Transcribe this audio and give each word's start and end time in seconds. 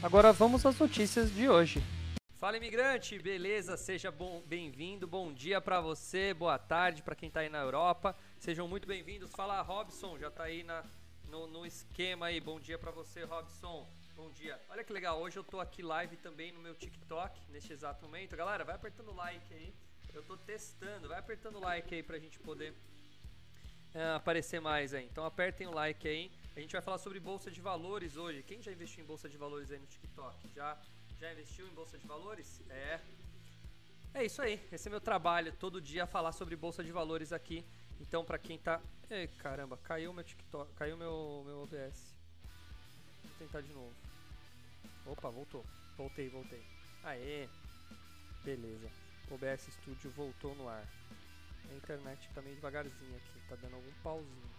Agora 0.00 0.32
vamos 0.32 0.64
às 0.64 0.78
notícias 0.78 1.28
de 1.34 1.48
hoje. 1.48 1.82
Fala 2.36 2.56
imigrante, 2.56 3.18
beleza? 3.18 3.76
Seja 3.76 4.14
bem-vindo, 4.46 5.08
bom 5.08 5.32
dia 5.32 5.60
para 5.60 5.80
você, 5.80 6.32
boa 6.32 6.56
tarde 6.56 7.02
para 7.02 7.16
quem 7.16 7.26
está 7.26 7.40
aí 7.40 7.48
na 7.48 7.58
Europa. 7.58 8.14
Sejam 8.38 8.68
muito 8.68 8.86
bem-vindos. 8.86 9.32
Fala 9.32 9.60
Robson, 9.60 10.16
já 10.16 10.28
está 10.28 10.44
aí 10.44 10.62
na, 10.62 10.84
no, 11.28 11.48
no, 11.48 11.66
esquema 11.66 12.26
aí. 12.26 12.40
Bom 12.40 12.60
dia 12.60 12.78
para 12.78 12.92
você, 12.92 13.24
Robson. 13.24 13.88
Bom 14.14 14.30
dia. 14.30 14.60
Olha 14.68 14.84
que 14.84 14.92
legal, 14.92 15.20
hoje 15.20 15.36
eu 15.36 15.42
estou 15.42 15.60
aqui 15.60 15.82
live 15.82 16.16
também 16.18 16.52
no 16.52 16.60
meu 16.60 16.76
TikTok, 16.76 17.36
neste 17.50 17.72
exato 17.72 18.00
momento. 18.04 18.36
Galera, 18.36 18.64
vai 18.64 18.76
apertando 18.76 19.12
like 19.12 19.52
aí. 19.52 19.74
Eu 20.14 20.22
tô 20.22 20.36
testando, 20.36 21.08
vai 21.08 21.18
apertando 21.18 21.58
like 21.58 21.92
aí 21.92 22.04
pra 22.04 22.20
gente 22.20 22.38
poder 22.38 22.72
uh, 23.96 24.14
aparecer 24.14 24.60
mais 24.60 24.94
aí. 24.94 25.06
Então 25.06 25.24
apertem 25.24 25.66
o 25.66 25.72
like 25.72 26.06
aí. 26.06 26.30
A 26.58 26.60
gente 26.60 26.72
vai 26.72 26.82
falar 26.82 26.98
sobre 26.98 27.20
bolsa 27.20 27.52
de 27.52 27.60
valores 27.60 28.16
hoje. 28.16 28.42
Quem 28.42 28.60
já 28.60 28.72
investiu 28.72 29.04
em 29.04 29.06
bolsa 29.06 29.28
de 29.28 29.36
valores 29.36 29.70
aí 29.70 29.78
no 29.78 29.86
TikTok? 29.86 30.36
Já 30.56 30.76
já 31.20 31.32
investiu 31.32 31.68
em 31.68 31.70
bolsa 31.70 31.96
de 31.96 32.04
valores? 32.04 32.60
É. 32.68 33.00
É 34.12 34.24
isso 34.24 34.42
aí. 34.42 34.60
Esse 34.72 34.88
é 34.88 34.90
meu 34.90 35.00
trabalho 35.00 35.52
todo 35.52 35.80
dia 35.80 36.04
falar 36.04 36.32
sobre 36.32 36.56
bolsa 36.56 36.82
de 36.82 36.90
valores 36.90 37.32
aqui. 37.32 37.64
Então 38.00 38.24
para 38.24 38.38
quem 38.38 38.58
tá, 38.58 38.80
Ei, 39.08 39.28
caramba, 39.38 39.76
caiu 39.76 40.12
meu 40.12 40.24
TikTok, 40.24 40.74
caiu 40.74 40.96
meu 40.96 41.44
meu 41.46 41.62
OBS. 41.62 42.12
Vou 43.22 43.32
tentar 43.38 43.60
de 43.60 43.72
novo. 43.72 43.94
Opa, 45.06 45.30
voltou. 45.30 45.64
Voltei, 45.96 46.28
voltei. 46.28 46.64
Aê. 47.04 47.48
Beleza. 48.42 48.90
OBS 49.30 49.72
Studio 49.74 50.10
voltou 50.10 50.56
no 50.56 50.68
ar. 50.68 50.84
A 51.70 51.74
internet 51.76 52.28
tá 52.34 52.42
meio 52.42 52.56
devagarzinho 52.56 53.16
aqui, 53.16 53.48
tá 53.48 53.54
dando 53.54 53.76
algum 53.76 53.92
pauzinho. 54.02 54.58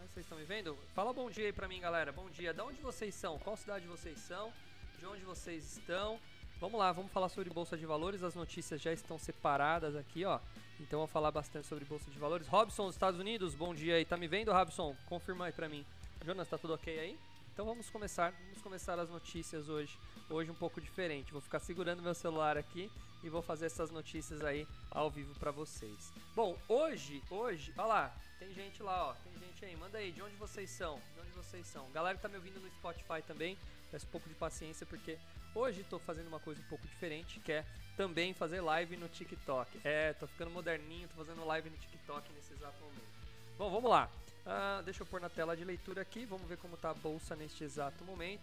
Mas 0.00 0.10
vocês 0.12 0.24
estão 0.24 0.38
me 0.38 0.44
vendo? 0.44 0.78
Fala 0.94 1.12
bom 1.12 1.30
dia 1.30 1.44
aí 1.44 1.52
pra 1.52 1.68
mim, 1.68 1.78
galera. 1.78 2.10
Bom 2.10 2.30
dia. 2.30 2.54
De 2.54 2.60
onde 2.62 2.80
vocês 2.80 3.14
são? 3.14 3.38
Qual 3.38 3.54
cidade 3.54 3.86
vocês 3.86 4.18
são? 4.18 4.50
De 4.98 5.04
onde 5.04 5.22
vocês 5.22 5.76
estão? 5.76 6.18
Vamos 6.58 6.80
lá, 6.80 6.90
vamos 6.90 7.12
falar 7.12 7.28
sobre 7.28 7.50
Bolsa 7.50 7.76
de 7.76 7.84
Valores. 7.84 8.22
As 8.22 8.34
notícias 8.34 8.80
já 8.80 8.94
estão 8.94 9.18
separadas 9.18 9.94
aqui, 9.94 10.24
ó. 10.24 10.40
Então 10.80 11.00
vou 11.00 11.06
falar 11.06 11.30
bastante 11.30 11.66
sobre 11.66 11.84
Bolsa 11.84 12.10
de 12.10 12.18
Valores. 12.18 12.48
Robson, 12.48 12.86
dos 12.86 12.94
Estados 12.94 13.20
Unidos, 13.20 13.54
bom 13.54 13.74
dia 13.74 13.96
aí. 13.96 14.06
Tá 14.06 14.16
me 14.16 14.26
vendo, 14.26 14.50
Robson? 14.50 14.96
Confirma 15.06 15.44
aí 15.44 15.52
pra 15.52 15.68
mim. 15.68 15.84
Jonas, 16.24 16.48
tá 16.48 16.56
tudo 16.56 16.72
ok 16.72 16.98
aí? 16.98 17.18
Então 17.52 17.66
vamos 17.66 17.90
começar, 17.90 18.32
vamos 18.46 18.62
começar 18.62 18.98
as 18.98 19.10
notícias 19.10 19.68
hoje. 19.68 19.98
Hoje 20.30 20.50
um 20.50 20.54
pouco 20.54 20.80
diferente. 20.80 21.30
Vou 21.30 21.42
ficar 21.42 21.60
segurando 21.60 22.00
meu 22.00 22.14
celular 22.14 22.56
aqui 22.56 22.90
e 23.22 23.28
vou 23.28 23.42
fazer 23.42 23.66
essas 23.66 23.90
notícias 23.90 24.42
aí 24.42 24.66
ao 24.90 25.10
vivo 25.10 25.34
para 25.38 25.50
vocês. 25.50 26.10
Bom, 26.34 26.56
hoje, 26.68 27.22
hoje, 27.30 27.74
olha 27.76 27.86
lá, 27.86 28.14
tem 28.40 28.54
gente 28.54 28.82
lá, 28.82 29.10
ó, 29.10 29.14
tem 29.22 29.38
gente 29.38 29.64
aí, 29.64 29.76
manda 29.76 29.98
aí, 29.98 30.10
de 30.10 30.22
onde 30.22 30.34
vocês 30.36 30.70
são? 30.70 30.98
De 31.14 31.20
onde 31.20 31.30
vocês 31.32 31.66
são? 31.66 31.88
Galera 31.90 32.16
que 32.16 32.22
tá 32.22 32.28
me 32.28 32.36
ouvindo 32.36 32.58
no 32.58 32.68
Spotify 32.70 33.22
também, 33.26 33.56
peço 33.90 34.06
um 34.06 34.10
pouco 34.10 34.28
de 34.30 34.34
paciência 34.34 34.86
porque 34.86 35.18
hoje 35.54 35.84
tô 35.84 35.98
fazendo 35.98 36.28
uma 36.28 36.40
coisa 36.40 36.58
um 36.58 36.64
pouco 36.64 36.88
diferente, 36.88 37.38
que 37.40 37.52
é 37.52 37.66
também 37.98 38.32
fazer 38.32 38.62
live 38.62 38.96
no 38.96 39.08
TikTok. 39.10 39.80
É, 39.84 40.14
tô 40.14 40.26
ficando 40.26 40.50
moderninho, 40.50 41.06
tô 41.08 41.16
fazendo 41.16 41.44
live 41.44 41.68
no 41.68 41.76
TikTok 41.76 42.32
nesse 42.32 42.54
exato 42.54 42.80
momento. 42.80 43.10
Bom, 43.58 43.70
vamos 43.70 43.90
lá. 43.90 44.08
Uh, 44.40 44.82
deixa 44.84 45.02
eu 45.02 45.06
pôr 45.06 45.20
na 45.20 45.28
tela 45.28 45.54
de 45.54 45.62
leitura 45.62 46.00
aqui, 46.00 46.24
vamos 46.24 46.48
ver 46.48 46.56
como 46.56 46.78
tá 46.78 46.90
a 46.90 46.94
bolsa 46.94 47.36
neste 47.36 47.62
exato 47.62 48.02
momento. 48.04 48.40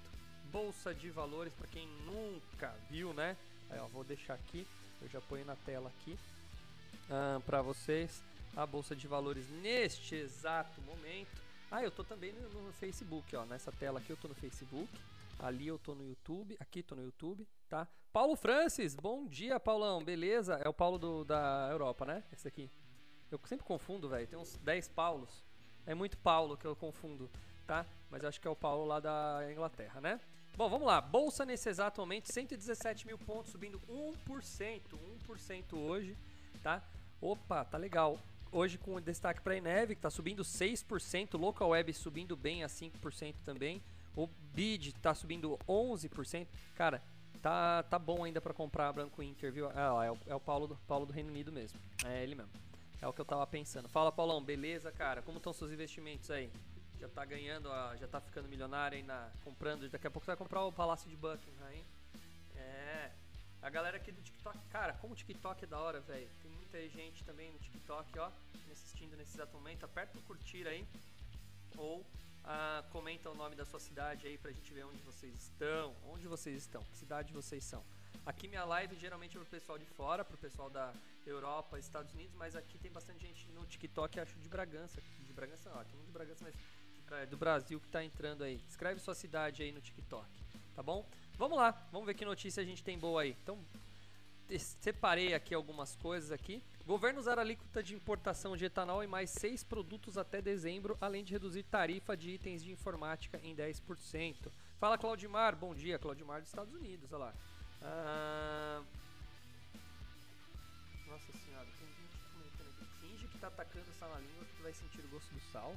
Bolsa 0.52 0.94
de 0.94 1.10
valores, 1.10 1.54
para 1.56 1.68
quem 1.68 1.88
nunca 2.06 2.72
viu, 2.88 3.16
né? 3.16 3.36
Aí, 3.72 3.80
ó, 3.80 3.88
vou 3.88 4.04
deixar 4.04 4.36
aqui, 4.36 4.66
eu 5.02 5.10
já 5.10 5.20
ponho 5.22 5.44
na 5.44 5.56
tela 5.56 5.90
aqui 5.90 6.18
uh, 7.10 7.42
para 7.42 7.64
vocês 7.64 8.22
a 8.58 8.66
bolsa 8.66 8.96
de 8.96 9.08
valores 9.08 9.48
neste 9.62 10.16
exato 10.16 10.82
momento. 10.82 11.42
Ah, 11.70 11.84
eu 11.84 11.92
tô 11.92 12.04
também 12.04 12.34
no, 12.34 12.50
no, 12.50 12.74
Facebook, 12.74 13.36
ó, 13.36 13.46
nessa 13.46 13.72
tela 13.72 14.00
aqui 14.00 14.10
eu 14.10 14.18
tô 14.18 14.28
no 14.28 14.34
Facebook, 14.34 14.90
ali 15.38 15.68
eu 15.68 15.78
tô 15.78 15.94
no 15.94 16.04
YouTube, 16.04 16.58
aqui 16.60 16.82
tô 16.82 16.96
no 16.96 17.04
YouTube, 17.04 17.48
tá? 17.70 17.88
Paulo 18.12 18.36
Francis, 18.36 18.96
bom 18.96 19.28
dia, 19.28 19.60
Paulão, 19.60 20.04
beleza? 20.04 20.56
É 20.56 20.68
o 20.68 20.74
Paulo 20.74 20.98
do, 20.98 21.24
da 21.24 21.68
Europa, 21.72 22.04
né? 22.04 22.24
Esse 22.34 22.48
aqui. 22.48 22.72
Eu 23.30 23.40
sempre 23.46 23.64
confundo, 23.64 24.10
velho, 24.10 24.26
tem 24.26 24.40
uns 24.40 24.56
10 24.58 24.88
Paulos. 24.88 25.46
É 25.86 25.94
muito 25.94 26.18
Paulo 26.18 26.58
que 26.58 26.66
eu 26.66 26.76
confundo, 26.76 27.30
tá? 27.68 27.86
Mas 28.10 28.24
eu 28.24 28.30
acho 28.30 28.42
que 28.42 28.48
é 28.48 28.52
o 28.52 28.56
Paulo 28.56 28.86
lá 28.86 29.00
da 29.00 29.42
Inglaterra, 29.52 30.02
né? 30.02 30.20
Bom, 30.56 30.68
vamos 30.68 30.88
lá. 30.88 31.00
Bolsa 31.00 31.46
nesse 31.46 31.70
exato 31.70 32.02
momento, 32.02 32.34
117 32.34 33.06
mil 33.06 33.20
pontos, 33.20 33.52
subindo 33.52 33.80
1%. 33.88 34.82
1% 35.28 35.74
hoje, 35.78 36.18
tá? 36.64 36.82
Opa, 37.22 37.64
tá 37.64 37.78
legal. 37.78 38.18
Hoje 38.58 38.76
com 38.80 39.00
destaque 39.00 39.40
para 39.40 39.54
a 39.54 39.58
Eneve, 39.58 39.94
que 39.94 40.00
está 40.00 40.10
subindo 40.10 40.42
6%. 40.42 41.38
Local 41.38 41.70
Web 41.70 41.94
subindo 41.94 42.36
bem 42.36 42.64
a 42.64 42.68
5% 42.68 43.36
também. 43.46 43.84
O 44.16 44.26
BID 44.26 44.88
está 44.88 45.14
subindo 45.14 45.60
11%. 45.70 46.48
Cara, 46.74 47.04
tá, 47.40 47.84
tá 47.84 48.00
bom 48.00 48.24
ainda 48.24 48.42
para 48.42 48.56
comprar 48.56 48.92
Branco 48.92 49.22
Inter, 49.22 49.52
viu? 49.52 49.70
Ah, 49.76 50.04
é, 50.04 50.12
o, 50.12 50.18
é 50.26 50.34
o 50.34 50.40
Paulo, 50.40 50.66
do, 50.66 50.76
Paulo 50.88 51.06
do 51.06 51.14
Reino 51.14 51.30
Unido 51.30 51.52
mesmo. 51.52 51.80
É 52.04 52.24
ele 52.24 52.34
mesmo. 52.34 52.50
É 53.00 53.08
o 53.08 53.14
que 53.14 53.22
eu 53.22 53.26
tava 53.26 53.46
pensando. 53.46 53.88
Fala, 53.88 54.12
Paulão, 54.12 54.44
beleza, 54.44 54.92
cara? 54.92 55.22
Como 55.22 55.38
estão 55.38 55.54
seus 55.54 55.72
investimentos 55.72 56.32
aí? 56.32 56.50
já 57.00 57.08
tá 57.08 57.24
ganhando, 57.26 57.70
já 58.00 58.08
tá 58.08 58.20
ficando 58.20 58.50
milionário 58.50 58.98
aí 58.98 59.04
na, 59.04 59.30
comprando. 59.44 59.88
Daqui 59.88 60.08
a 60.08 60.10
pouco 60.10 60.26
você 60.26 60.32
vai 60.32 60.36
comprar 60.36 60.66
o 60.66 60.72
Palácio 60.72 61.08
de 61.08 61.16
Buckingham, 61.16 61.72
hein? 61.72 61.86
É. 62.56 63.12
A 63.62 63.70
galera 63.70 63.98
aqui 63.98 64.12
do 64.12 64.22
TikTok, 64.22 64.58
cara, 64.70 64.94
como 64.94 65.14
o 65.14 65.16
TikTok 65.16 65.64
é 65.64 65.68
da 65.68 65.80
hora, 65.80 66.00
velho. 66.02 66.30
Tem 66.42 66.52
muita 66.52 66.80
gente 66.90 67.24
também 67.24 67.52
no 67.52 67.60
TikTok, 67.60 68.20
ó, 68.20 68.30
me 68.66 68.72
assistindo 68.72 69.16
nesse 69.18 69.36
exato 69.36 69.56
momento. 69.56 69.84
Aperta 69.84 70.18
o 70.18 70.22
curtir 70.24 70.68
aí. 70.68 70.88
Ou 71.76 72.06
ah, 72.44 72.84
comenta 72.92 73.30
o 73.30 73.36
nome 73.36 73.56
da 73.56 73.66
sua 73.66 73.80
cidade 73.80 74.26
aí 74.26 74.38
pra 74.38 74.52
gente 74.52 74.74
ver 74.74 74.86
onde 74.86 75.02
vocês 75.04 75.34
estão. 75.36 75.96
Onde 76.06 76.28
vocês 76.28 76.56
estão? 76.58 76.82
Que 76.84 76.96
cidade 76.96 77.34
vocês 77.34 77.64
são? 77.64 77.84
Aqui 78.26 78.48
minha 78.48 78.64
live 78.64 78.96
geralmente 78.96 79.36
é 79.36 79.40
pro 79.40 79.50
pessoal 79.50 79.78
de 79.78 79.86
fora, 79.86 80.24
pro 80.24 80.38
pessoal 80.38 80.70
da 80.70 80.94
Europa, 81.26 81.78
Estados 81.78 82.14
Unidos, 82.14 82.34
mas 82.36 82.56
aqui 82.56 82.78
tem 82.78 82.92
bastante 82.92 83.26
gente 83.26 83.50
no 83.52 83.66
TikTok, 83.66 84.20
acho 84.20 84.38
de 84.40 84.48
Bragança. 84.48 85.02
De 85.26 85.34
Bragança 85.34 85.70
não, 85.70 85.84
tem 85.84 85.96
muito 85.96 86.08
de 86.08 86.14
Bragança, 86.14 86.44
mas 86.44 86.56
é, 87.20 87.26
do 87.26 87.38
Brasil 87.38 87.80
que 87.80 87.88
está 87.88 88.04
entrando 88.04 88.44
aí. 88.44 88.62
Escreve 88.68 89.00
sua 89.00 89.16
cidade 89.16 89.64
aí 89.64 89.72
no 89.72 89.82
TikTok, 89.82 90.28
tá 90.76 90.84
bom? 90.84 91.06
Vamos 91.38 91.56
lá, 91.56 91.88
vamos 91.92 92.08
ver 92.08 92.16
que 92.16 92.26
notícia 92.26 92.64
a 92.64 92.66
gente 92.66 92.84
tem 92.84 92.98
boa 92.98 93.22
aí. 93.22 93.38
Então, 93.44 93.60
separei 94.58 95.36
aqui 95.36 95.54
algumas 95.54 95.96
coisas 95.96 96.32
aqui. 96.32 96.64
Governo 96.84 97.20
usar 97.20 97.38
alíquota 97.38 97.84
de 97.84 97.94
importação 97.94 98.58
de 98.58 98.66
etanol 98.66 99.04
em 99.04 99.08
mais 99.08 99.30
seis 99.30 99.64
produtos 99.64 100.18
até 100.18 100.42
dezembro, 100.42 100.98
além 101.00 101.24
de 101.24 101.34
reduzir 101.34 101.62
tarifa 101.64 102.18
de 102.18 102.32
itens 102.32 102.64
de 102.64 102.72
informática 102.72 103.40
em 103.44 103.56
10%. 103.56 104.52
Fala 104.80 104.98
Claudimar, 104.98 105.56
bom 105.56 105.76
dia, 105.76 106.00
Claudimar 106.00 106.40
dos 106.40 106.50
Estados 106.50 106.74
Unidos, 106.74 107.14
olha 107.14 107.26
lá. 107.26 107.34
Ah... 107.84 108.84
Nossa 111.08 111.32
senhora, 111.46 111.68
que 113.38 113.42
tá 113.42 113.48
atacando 113.48 113.86
sal 113.94 114.10
na 114.10 114.20
língua 114.20 114.46
que 114.46 114.64
vai 114.64 114.74
sentir 114.74 115.00
o 115.06 115.08
gosto 115.10 115.32
do 115.32 115.40
sal. 115.52 115.76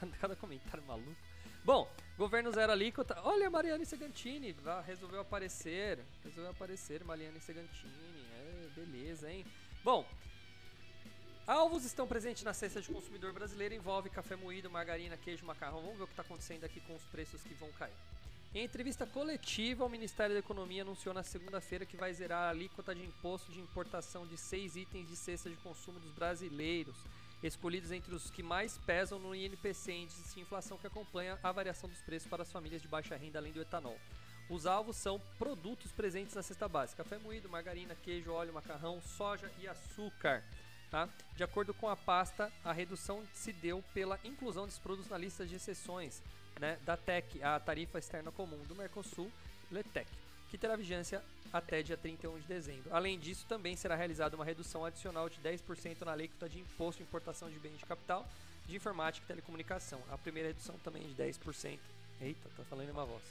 Cada 0.20 0.36
comentário 0.36 0.84
maluco. 0.84 1.16
Bom, 1.64 1.90
governo 2.16 2.52
zero 2.52 2.70
alíquota. 2.70 3.18
Olha, 3.24 3.50
Mariane 3.50 3.84
Segantini 3.86 4.54
resolveu 4.86 5.20
aparecer. 5.20 6.04
Resolveu 6.22 6.50
aparecer, 6.50 7.02
Mariane 7.04 7.40
Segantini. 7.40 8.26
É, 8.32 8.68
beleza, 8.74 9.30
hein? 9.30 9.46
Bom, 9.82 10.06
alvos 11.46 11.84
estão 11.84 12.06
presentes 12.06 12.42
na 12.42 12.52
cesta 12.52 12.80
de 12.80 12.88
consumidor 12.88 13.32
brasileiro. 13.32 13.74
Envolve 13.74 14.10
café 14.10 14.36
moído, 14.36 14.70
margarina, 14.70 15.16
queijo, 15.16 15.46
macarrão. 15.46 15.80
Vamos 15.80 15.96
ver 15.96 16.04
o 16.04 16.06
que 16.06 16.12
está 16.12 16.22
acontecendo 16.22 16.64
aqui 16.64 16.80
com 16.80 16.94
os 16.94 17.04
preços 17.04 17.42
que 17.42 17.54
vão 17.54 17.72
cair. 17.72 17.96
Em 18.54 18.64
entrevista 18.64 19.06
coletiva, 19.06 19.84
o 19.84 19.90
Ministério 19.90 20.34
da 20.34 20.40
Economia 20.40 20.80
anunciou 20.80 21.14
na 21.14 21.22
segunda-feira 21.22 21.84
que 21.84 21.98
vai 21.98 22.14
zerar 22.14 22.44
a 22.44 22.48
alíquota 22.48 22.94
de 22.94 23.04
imposto 23.04 23.52
de 23.52 23.60
importação 23.60 24.26
de 24.26 24.38
seis 24.38 24.74
itens 24.74 25.06
de 25.06 25.16
cesta 25.16 25.50
de 25.50 25.56
consumo 25.56 26.00
dos 26.00 26.12
brasileiros 26.12 26.96
escolhidos 27.42 27.92
entre 27.92 28.14
os 28.14 28.30
que 28.30 28.42
mais 28.42 28.78
pesam 28.78 29.18
no 29.18 29.34
INPC, 29.34 29.92
índice 29.92 30.34
de 30.34 30.40
inflação 30.40 30.78
que 30.78 30.86
acompanha 30.86 31.38
a 31.42 31.52
variação 31.52 31.90
dos 31.90 32.00
preços 32.00 32.28
para 32.28 32.42
as 32.42 32.50
famílias 32.50 32.80
de 32.80 32.88
baixa 32.88 33.16
renda, 33.16 33.38
além 33.38 33.52
do 33.52 33.60
etanol. 33.60 33.98
Os 34.48 34.64
alvos 34.64 34.96
são 34.96 35.20
produtos 35.38 35.92
presentes 35.92 36.34
na 36.34 36.42
cesta 36.42 36.66
básica: 36.66 37.04
café 37.04 37.18
moído, 37.18 37.50
margarina, 37.50 37.94
queijo, 37.94 38.32
óleo, 38.32 38.54
macarrão, 38.54 39.00
soja 39.02 39.52
e 39.60 39.68
açúcar. 39.68 40.42
Tá? 40.90 41.06
De 41.36 41.44
acordo 41.44 41.74
com 41.74 41.86
a 41.86 41.94
pasta, 41.94 42.50
a 42.64 42.72
redução 42.72 43.22
se 43.34 43.52
deu 43.52 43.84
pela 43.92 44.18
inclusão 44.24 44.64
desses 44.64 44.80
produtos 44.80 45.10
na 45.10 45.18
lista 45.18 45.44
de 45.44 45.54
exceções 45.54 46.22
né, 46.58 46.78
da 46.84 46.96
TEC, 46.96 47.42
a 47.42 47.58
tarifa 47.58 47.98
externa 47.98 48.30
comum 48.30 48.58
do 48.64 48.74
Mercosul, 48.74 49.30
LETEC, 49.70 50.08
que 50.50 50.58
terá 50.58 50.76
vigência 50.76 51.22
até 51.52 51.82
dia 51.82 51.96
31 51.96 52.38
de 52.38 52.46
dezembro. 52.46 52.94
Além 52.94 53.18
disso, 53.18 53.46
também 53.48 53.76
será 53.76 53.94
realizada 53.94 54.36
uma 54.36 54.44
redução 54.44 54.84
adicional 54.84 55.28
de 55.28 55.38
10% 55.40 56.02
na 56.02 56.12
alíquota 56.12 56.48
de 56.48 56.58
imposto 56.58 57.02
de 57.02 57.08
importação 57.08 57.50
de 57.50 57.58
bens 57.58 57.78
de 57.78 57.86
capital 57.86 58.26
de 58.66 58.76
informática 58.76 59.24
e 59.24 59.28
telecomunicação. 59.28 60.00
A 60.10 60.18
primeira 60.18 60.48
redução 60.48 60.78
também 60.84 61.02
de 61.02 61.14
10%. 61.14 61.78
Eita, 62.20 62.48
tá 62.56 62.64
falando 62.64 62.88
em 62.88 62.92
uma 62.92 63.06
voz. 63.06 63.22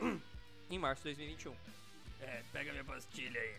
em 0.68 0.78
março 0.78 1.02
de 1.02 1.14
2021. 1.14 1.54
É, 2.20 2.42
pega 2.52 2.72
minha 2.72 2.84
pastilha 2.84 3.40
aí. 3.40 3.54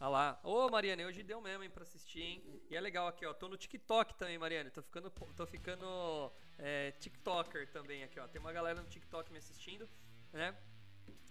Olha 0.00 0.08
lá. 0.08 0.40
Ô, 0.44 0.68
Mariana, 0.70 1.04
hoje 1.04 1.24
deu 1.24 1.40
mesmo, 1.40 1.64
hein, 1.64 1.70
pra 1.70 1.82
assistir, 1.82 2.20
hein? 2.20 2.62
E 2.70 2.76
é 2.76 2.80
legal 2.80 3.08
aqui, 3.08 3.26
ó. 3.26 3.34
Tô 3.34 3.48
no 3.48 3.56
TikTok 3.56 4.14
também, 4.14 4.38
Mariana. 4.38 4.70
Tô 4.70 4.80
ficando, 4.80 5.10
tô 5.10 5.44
ficando 5.44 6.32
é, 6.56 6.92
TikToker 6.92 7.68
também 7.72 8.04
aqui, 8.04 8.20
ó. 8.20 8.28
Tem 8.28 8.40
uma 8.40 8.52
galera 8.52 8.80
no 8.80 8.88
TikTok 8.88 9.32
me 9.32 9.38
assistindo, 9.38 9.88
né? 10.32 10.56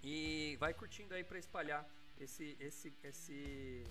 E 0.03 0.57
vai 0.59 0.73
curtindo 0.73 1.13
aí 1.13 1.23
pra 1.23 1.39
espalhar 1.39 1.87
esse, 2.19 2.57
esse, 2.59 2.93
esse, 3.03 3.83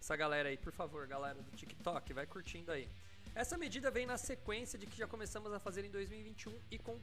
essa 0.00 0.16
galera 0.16 0.48
aí, 0.48 0.56
por 0.56 0.72
favor, 0.72 1.06
galera 1.06 1.42
do 1.42 1.50
TikTok. 1.50 2.14
Vai 2.14 2.26
curtindo 2.26 2.72
aí. 2.72 2.88
Essa 3.34 3.58
medida 3.58 3.90
vem 3.90 4.06
na 4.06 4.16
sequência 4.16 4.78
de 4.78 4.86
que 4.86 4.96
já 4.96 5.06
começamos 5.06 5.52
a 5.52 5.60
fazer 5.60 5.84
em 5.84 5.90
2021 5.90 6.58
e 6.70 6.78
com, 6.78 6.98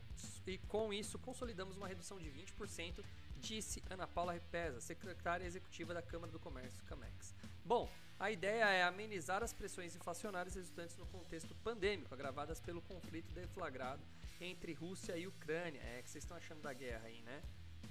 e 0.48 0.58
com 0.58 0.92
isso 0.92 1.19
consolidamos 1.19 1.78
uma 1.78 1.88
redução 1.88 2.18
de 2.18 2.30
20% 2.31 3.04
disse 3.40 3.84
Ana 3.90 4.08
Paula 4.08 4.34
Repesa, 4.34 4.82
secretária 4.82 5.46
executiva 5.46 5.94
da 5.94 6.02
Câmara 6.02 6.32
do 6.32 6.40
Comércio, 6.40 6.84
CAMEX. 6.86 7.34
Bom, 7.64 7.90
a 8.20 8.32
ideia 8.32 8.66
é 8.66 8.84
amenizar 8.84 9.44
as 9.44 9.54
pressões 9.54 9.96
inflacionárias 9.96 10.56
resultantes 10.56 10.96
no 10.98 11.06
contexto 11.08 11.54
pandêmico, 11.56 12.14
agravadas 12.14 12.60
pelo 12.60 12.82
conflito 12.82 13.32
deflagrado 13.34 14.02
entre 14.40 14.74
Rússia 14.74 15.18
e 15.18 15.28
Ucrânia. 15.28 15.82
É 15.82 16.02
que 16.02 16.10
vocês 16.10 16.24
estão 16.24 16.38
achando 16.38 16.62
da 16.62 16.74
guerra 16.74 17.06
aí, 17.06 17.22
né? 17.22 17.42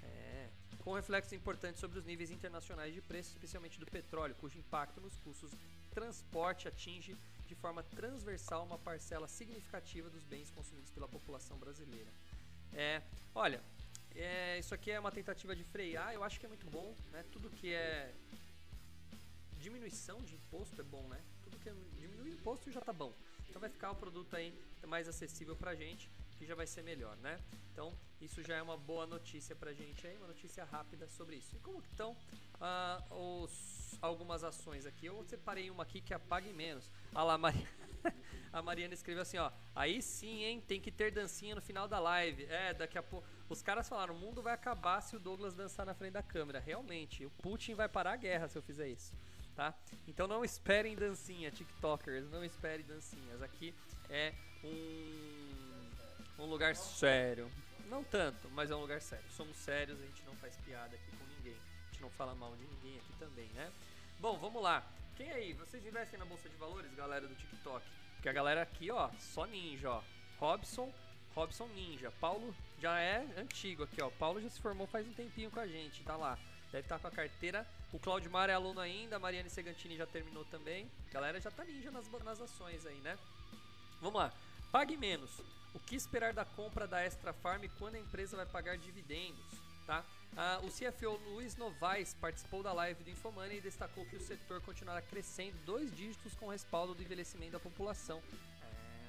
É. 0.03 0.49
Com 0.83 0.93
reflexos 0.93 1.33
importantes 1.33 1.81
sobre 1.81 1.99
os 1.99 2.05
níveis 2.05 2.31
internacionais 2.31 2.95
de 2.95 3.01
preço, 3.01 3.31
especialmente 3.31 3.79
do 3.79 3.87
petróleo, 3.87 4.35
cujo 4.35 4.59
impacto 4.59 5.01
nos 5.01 5.19
custos 5.19 5.51
de 5.51 5.57
transporte 5.91 6.69
atinge 6.69 7.17
de 7.47 7.55
forma 7.55 7.83
transversal 7.83 8.65
uma 8.65 8.79
parcela 8.79 9.29
significativa 9.29 10.11
dos 10.11 10.23
bens 10.25 10.51
consumidos 10.51 10.91
pela 10.91 11.09
população 11.09 11.57
brasileira. 11.59 12.11
É, 12.73 13.03
olha, 13.35 13.63
é, 14.15 14.59
isso 14.59 14.75
aqui 14.75 14.91
é 14.91 15.01
uma 15.01 15.11
tentativa 15.11 15.55
de 15.55 15.65
frear, 15.65 16.13
eu 16.13 16.23
acho 16.23 16.39
que 16.39 16.47
é 16.47 16.49
muito 16.49 16.67
bom, 16.71 16.95
né? 17.13 17.25
Tudo 17.33 17.51
que 17.51 17.73
é 17.73 18.13
diminuição 19.61 20.21
de 20.23 20.35
imposto 20.35 20.81
é 20.81 20.85
bom, 20.85 21.07
né? 21.09 21.21
Tudo 21.43 21.59
que 21.59 21.69
é 21.69 21.75
diminuir 21.97 22.31
o 22.31 22.35
imposto 22.35 22.71
já 22.71 22.81
tá 22.81 22.93
bom. 22.93 23.13
Então 23.49 23.61
vai 23.61 23.71
ficar 23.71 23.91
o 23.91 23.95
produto 23.95 24.35
aí 24.37 24.53
mais 24.87 25.09
acessível 25.09 25.57
pra 25.57 25.75
gente, 25.75 26.11
que 26.37 26.45
já 26.45 26.55
vai 26.55 26.67
ser 26.67 26.83
melhor, 26.83 27.17
né? 27.19 27.41
Então, 27.73 27.93
isso 28.21 28.43
já 28.43 28.57
é 28.57 28.63
uma 28.63 28.77
boa 28.77 29.07
notícia 29.07 29.57
pra 29.57 29.73
gente 29.73 30.07
aí, 30.07 30.17
uma 30.17 30.29
notícia 30.29 30.65
rápida 30.65 31.09
sobre 31.09 31.37
isso. 31.37 31.57
E 31.57 31.59
como 31.61 31.81
estão 31.81 32.13
uh, 32.13 33.43
os, 33.43 33.99
algumas 34.01 34.45
ações 34.45 34.87
aqui? 34.87 35.07
Eu 35.07 35.25
separei 35.25 35.71
uma 35.71 35.83
aqui 35.83 36.01
que 36.01 36.15
apague 36.15 36.53
menos. 36.53 36.91
Olha 37.15 37.25
lá, 37.25 37.39
Maria... 37.39 37.69
a 38.53 38.63
Mariana 38.63 38.95
escreveu 38.95 39.23
assim, 39.23 39.39
ó. 39.39 39.51
Aí 39.75 40.01
sim, 40.01 40.45
hein? 40.45 40.61
Tem 40.61 40.81
que 40.81 40.91
ter 40.91 41.11
dancinha 41.11 41.55
no 41.55 41.61
final 41.61 41.89
da 41.89 41.99
live. 41.99 42.45
É, 42.45 42.75
daqui 42.75 42.97
a 42.97 43.03
pouco. 43.03 43.27
Os 43.49 43.63
caras 43.63 43.89
falaram: 43.89 44.15
o 44.15 44.19
mundo 44.19 44.43
vai 44.43 44.55
acabar 44.55 45.01
se 45.01 45.17
o 45.17 45.21
Douglas 45.21 45.55
dançar 45.55 45.85
na 45.85 45.95
frente 45.95 46.13
da 46.13 46.23
câmera. 46.23 46.61
Realmente, 46.61 47.25
o 47.25 47.31
Putin 47.31 47.75
vai 47.75 47.89
parar 47.89 48.13
a 48.13 48.17
guerra 48.17 48.49
se 48.49 48.57
eu 48.57 48.63
fizer 48.63 48.89
isso. 48.89 49.13
Tá? 49.55 49.73
Então 50.09 50.27
não 50.27 50.45
esperem 50.45 50.97
dancinha, 50.97 51.51
TikTokers, 51.51 52.29
não 52.31 52.45
esperem 52.45 52.85
dancinhas. 52.85 53.41
Aqui 53.41 53.73
é 54.11 54.35
um, 54.65 56.43
um 56.43 56.47
lugar 56.47 56.75
sério. 56.75 57.49
Não 57.89 58.03
tanto, 58.03 58.49
mas 58.51 58.71
é 58.71 58.75
um 58.75 58.81
lugar 58.81 59.01
sério. 59.01 59.25
Somos 59.31 59.57
sérios, 59.57 60.01
a 60.01 60.07
gente 60.07 60.25
não 60.25 60.35
faz 60.37 60.57
piada 60.57 60.97
aqui 60.97 61.17
com 61.17 61.25
ninguém. 61.37 61.57
A 61.57 61.93
gente 61.93 62.03
não 62.03 62.11
fala 62.11 62.35
mal 62.35 62.57
de 62.57 62.65
ninguém 62.65 62.99
aqui 62.99 63.13
também, 63.19 63.49
né? 63.51 63.71
Bom, 64.19 64.37
vamos 64.39 64.61
lá. 64.61 64.85
Quem 65.17 65.31
aí? 65.31 65.53
Vocês 65.53 65.87
investem 65.87 66.19
na 66.19 66.25
bolsa 66.25 66.49
de 66.49 66.57
valores, 66.57 66.93
galera 66.95 67.29
do 67.29 67.35
TikTok? 67.37 67.87
Porque 68.15 68.29
a 68.29 68.33
galera 68.33 68.63
aqui, 68.63 68.91
ó, 68.91 69.11
só 69.21 69.45
ninja, 69.45 69.91
ó. 69.91 70.03
Robson, 70.39 70.93
Robson 71.35 71.67
Ninja. 71.69 72.11
Paulo 72.21 72.55
já 72.81 72.99
é 73.01 73.27
antigo 73.37 73.83
aqui, 73.83 74.01
ó. 74.01 74.11
Paulo 74.11 74.41
já 74.41 74.49
se 74.49 74.61
formou 74.61 74.87
faz 74.87 75.07
um 75.07 75.13
tempinho 75.13 75.51
com 75.51 75.61
a 75.61 75.67
gente, 75.67 76.03
tá 76.03 76.17
lá. 76.17 76.39
Deve 76.71 76.85
estar 76.85 76.99
tá 76.99 77.01
com 77.01 77.09
a 77.09 77.11
carteira. 77.11 77.67
O 77.93 77.99
Claudimar 77.99 78.51
é 78.51 78.55
aluno 78.55 78.81
ainda, 78.81 79.17
a 79.17 79.19
Mariane 79.19 79.51
Segantini 79.51 79.97
já 79.97 80.07
terminou 80.07 80.45
também. 80.47 80.91
A 81.11 81.13
galera 81.13 81.41
já 81.41 81.51
tá 81.51 81.65
ninja 81.65 81.91
nas, 81.91 82.09
nas 82.25 82.41
ações 82.41 82.85
aí, 82.87 82.99
né? 82.99 83.19
Vamos 84.01 84.21
lá. 84.21 84.33
Pague 84.73 84.97
menos. 84.97 85.31
O 85.73 85.79
que 85.79 85.97
esperar 85.97 86.33
da 86.33 86.45
compra 86.45 86.87
da 86.87 87.01
Extra 87.01 87.33
Farm 87.33 87.65
quando 87.79 87.97
a 87.97 87.99
empresa 87.99 88.37
vai 88.37 88.47
pagar 88.47 88.77
dividendos? 88.77 89.45
Tá? 89.87 90.05
Ah, 90.37 90.61
o 90.63 90.69
CFO 90.69 91.17
Luiz 91.31 91.57
Novaes 91.57 92.15
participou 92.15 92.63
da 92.63 92.73
live 92.73 93.05
do 93.05 93.11
Infomoney 93.11 93.59
e 93.59 93.61
destacou 93.61 94.05
que 94.07 94.17
o 94.17 94.21
setor 94.21 94.61
continuará 94.63 95.01
crescendo 95.01 95.57
dois 95.65 95.95
dígitos 95.95 96.35
com 96.35 96.49
respaldo 96.49 96.95
do 96.95 97.03
envelhecimento 97.03 97.53
da 97.53 97.61
população. 97.61 98.21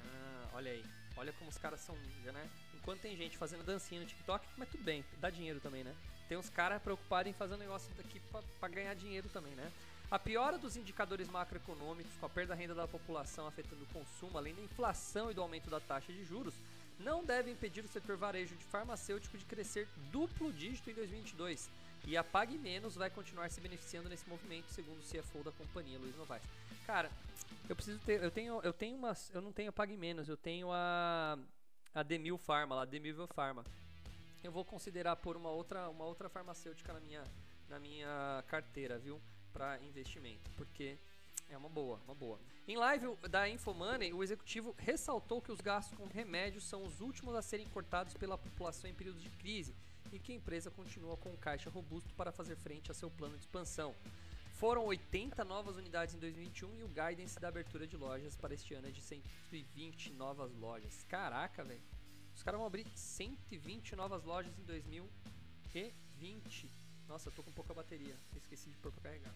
Ah, 0.04 0.50
olha 0.54 0.70
aí, 0.70 0.84
olha 1.16 1.32
como 1.32 1.50
os 1.50 1.58
caras 1.58 1.80
são 1.80 1.96
ninja, 1.96 2.32
né? 2.32 2.48
Enquanto 2.74 3.00
tem 3.00 3.16
gente 3.16 3.36
fazendo 3.36 3.64
dancinha 3.64 4.00
no 4.00 4.06
TikTok, 4.06 4.46
mas 4.56 4.68
tudo 4.68 4.84
bem, 4.84 5.04
dá 5.18 5.30
dinheiro 5.30 5.60
também, 5.60 5.82
né? 5.82 5.94
Tem 6.28 6.36
uns 6.36 6.50
caras 6.50 6.82
preocupados 6.82 7.30
em 7.30 7.34
fazer 7.34 7.54
um 7.54 7.58
negócio 7.58 7.92
daqui 7.94 8.20
para 8.60 8.68
ganhar 8.68 8.94
dinheiro 8.94 9.28
também, 9.28 9.54
né? 9.54 9.70
A 10.10 10.18
piora 10.18 10.56
dos 10.56 10.76
indicadores 10.76 11.28
macroeconômicos, 11.28 12.12
com 12.20 12.26
a 12.26 12.28
perda 12.28 12.54
da 12.54 12.60
renda 12.60 12.74
da 12.74 12.86
população 12.86 13.46
afetando 13.46 13.82
o 13.82 13.86
consumo, 13.86 14.38
além 14.38 14.54
da 14.54 14.62
inflação 14.62 15.30
e 15.30 15.34
do 15.34 15.42
aumento 15.42 15.68
da 15.68 15.80
taxa 15.80 16.12
de 16.12 16.24
juros, 16.24 16.54
não 16.98 17.24
deve 17.24 17.50
impedir 17.50 17.84
o 17.84 17.88
setor 17.88 18.16
varejo 18.16 18.54
de 18.54 18.64
farmacêutico 18.64 19.36
de 19.36 19.44
crescer 19.44 19.88
duplo 20.12 20.52
dígito 20.52 20.90
em 20.90 20.94
2022. 20.94 21.68
E 22.06 22.16
a 22.16 22.22
Pague 22.22 22.56
Menos 22.56 22.94
vai 22.94 23.10
continuar 23.10 23.50
se 23.50 23.60
beneficiando 23.60 24.08
nesse 24.08 24.28
movimento, 24.28 24.70
segundo 24.70 25.00
o 25.00 25.02
CFO 25.02 25.42
da 25.42 25.50
companhia, 25.50 25.98
Luiz 25.98 26.16
Novaes. 26.16 26.44
Cara, 26.86 27.10
eu 27.68 27.74
preciso 27.74 27.98
ter, 28.00 28.22
eu 28.22 28.30
tenho, 28.30 28.60
eu 28.62 28.72
tenho 28.72 28.96
umas, 28.96 29.28
eu 29.34 29.42
não 29.42 29.52
tenho 29.52 29.72
Pague 29.72 29.96
Menos, 29.96 30.28
eu 30.28 30.36
tenho 30.36 30.70
a 30.72 31.36
a 31.92 32.02
Demil 32.02 32.36
Pharma, 32.36 32.76
lá 32.76 32.84
Demil 32.84 33.26
Pharma. 33.26 33.64
Eu 34.44 34.52
vou 34.52 34.64
considerar 34.64 35.16
por 35.16 35.36
uma 35.36 35.50
outra, 35.50 35.88
uma 35.88 36.04
outra 36.04 36.28
farmacêutica 36.28 36.92
na 36.92 37.00
minha, 37.00 37.24
na 37.68 37.80
minha 37.80 38.44
carteira, 38.46 38.98
viu, 38.98 39.20
para 39.50 39.82
investimento, 39.82 40.48
porque 40.56 40.98
é 41.48 41.56
uma 41.56 41.68
boa, 41.70 41.98
uma 42.04 42.14
boa. 42.14 42.38
Em 42.68 42.76
live 42.76 43.16
da 43.30 43.48
Infomoney, 43.48 44.12
o 44.12 44.22
executivo 44.22 44.74
ressaltou 44.78 45.40
que 45.40 45.50
os 45.50 45.60
gastos 45.60 45.96
com 45.96 46.06
remédios 46.06 46.64
são 46.64 46.84
os 46.84 47.00
últimos 47.00 47.34
a 47.34 47.40
serem 47.40 47.66
cortados 47.66 48.12
pela 48.14 48.36
população 48.36 48.90
em 48.90 48.94
períodos 48.94 49.22
de 49.22 49.30
crise 49.30 49.74
e 50.12 50.18
que 50.18 50.32
a 50.32 50.36
empresa 50.36 50.70
continua 50.70 51.16
com 51.16 51.30
um 51.30 51.36
caixa 51.36 51.70
robusto 51.70 52.14
para 52.14 52.30
fazer 52.30 52.56
frente 52.56 52.90
a 52.90 52.94
seu 52.94 53.10
plano 53.10 53.34
de 53.34 53.40
expansão. 53.40 53.94
Foram 54.58 54.84
80 54.86 55.44
novas 55.44 55.76
unidades 55.76 56.14
em 56.14 56.18
2021 56.18 56.78
e 56.78 56.82
o 56.82 56.88
guidance 56.88 57.38
da 57.38 57.48
abertura 57.48 57.86
de 57.86 57.96
lojas 57.96 58.36
para 58.36 58.54
este 58.54 58.74
ano 58.74 58.88
é 58.88 58.90
de 58.90 59.00
120 59.00 60.12
novas 60.12 60.52
lojas. 60.54 61.04
Caraca, 61.08 61.62
velho. 61.62 61.82
Os 62.34 62.42
caras 62.42 62.58
vão 62.58 62.66
abrir 62.66 62.86
120 62.94 63.94
novas 63.94 64.24
lojas 64.24 64.58
em 64.58 64.64
2020. 64.64 66.72
Nossa, 67.06 67.28
eu 67.28 67.32
tô 67.32 67.42
com 67.42 67.52
pouca 67.52 67.74
bateria. 67.74 68.16
Esqueci 68.34 68.70
de 68.70 68.76
pôr 68.78 68.90
pra 68.92 69.02
carregar 69.02 69.34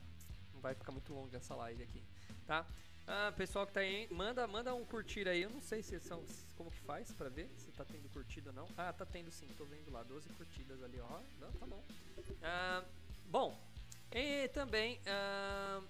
não 0.61 0.61
vai 0.61 0.75
ficar 0.75 0.93
muito 0.93 1.13
longa 1.13 1.39
essa 1.39 1.55
live 1.55 1.83
aqui, 1.83 2.03
tá? 2.47 2.67
Ah, 3.07 3.33
pessoal 3.37 3.67
que 3.67 3.73
tá 3.73 3.81
aí, 3.81 4.07
manda, 4.13 4.47
manda 4.47 4.75
um 4.75 4.85
curtir 4.85 5.27
aí. 5.27 5.43
Eu 5.43 5.51
não 5.51 5.61
sei 5.61 5.83
se 5.83 5.99
são 6.01 6.23
como 6.57 6.71
que 6.71 6.79
faz 6.81 7.11
para 7.13 7.29
ver 7.29 7.51
se 7.57 7.73
tá 7.73 7.85
tendo 7.85 8.09
curtida 8.11 8.51
ou 8.51 8.57
não. 8.57 8.69
Ah, 8.77 8.93
tá 8.93 9.07
tendo 9.07 9.31
sim, 9.31 9.49
tô 9.57 9.65
vendo 9.65 9.91
lá 9.91 10.03
12 10.03 10.29
curtidas 10.35 10.83
ali, 10.83 11.01
ó. 11.01 11.21
Não, 11.41 11.51
tá 11.53 11.67
bom. 11.67 11.83
Ah, 12.43 12.85
bom, 13.27 13.59
e 14.13 14.49
também 14.49 15.01
ah, 15.07 15.81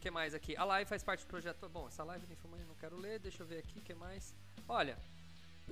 que 0.00 0.10
mais 0.10 0.34
aqui? 0.34 0.56
A 0.56 0.64
live 0.64 0.88
faz 0.88 1.02
parte 1.02 1.24
do 1.24 1.26
projeto. 1.26 1.68
Bom, 1.68 1.88
essa 1.88 2.04
live 2.04 2.26
de 2.26 2.32
eu 2.32 2.66
não 2.66 2.74
quero 2.76 2.96
ler. 2.96 3.18
Deixa 3.18 3.42
eu 3.42 3.46
ver 3.46 3.58
aqui 3.58 3.80
que 3.80 3.92
mais. 3.94 4.34
Olha, 4.68 4.96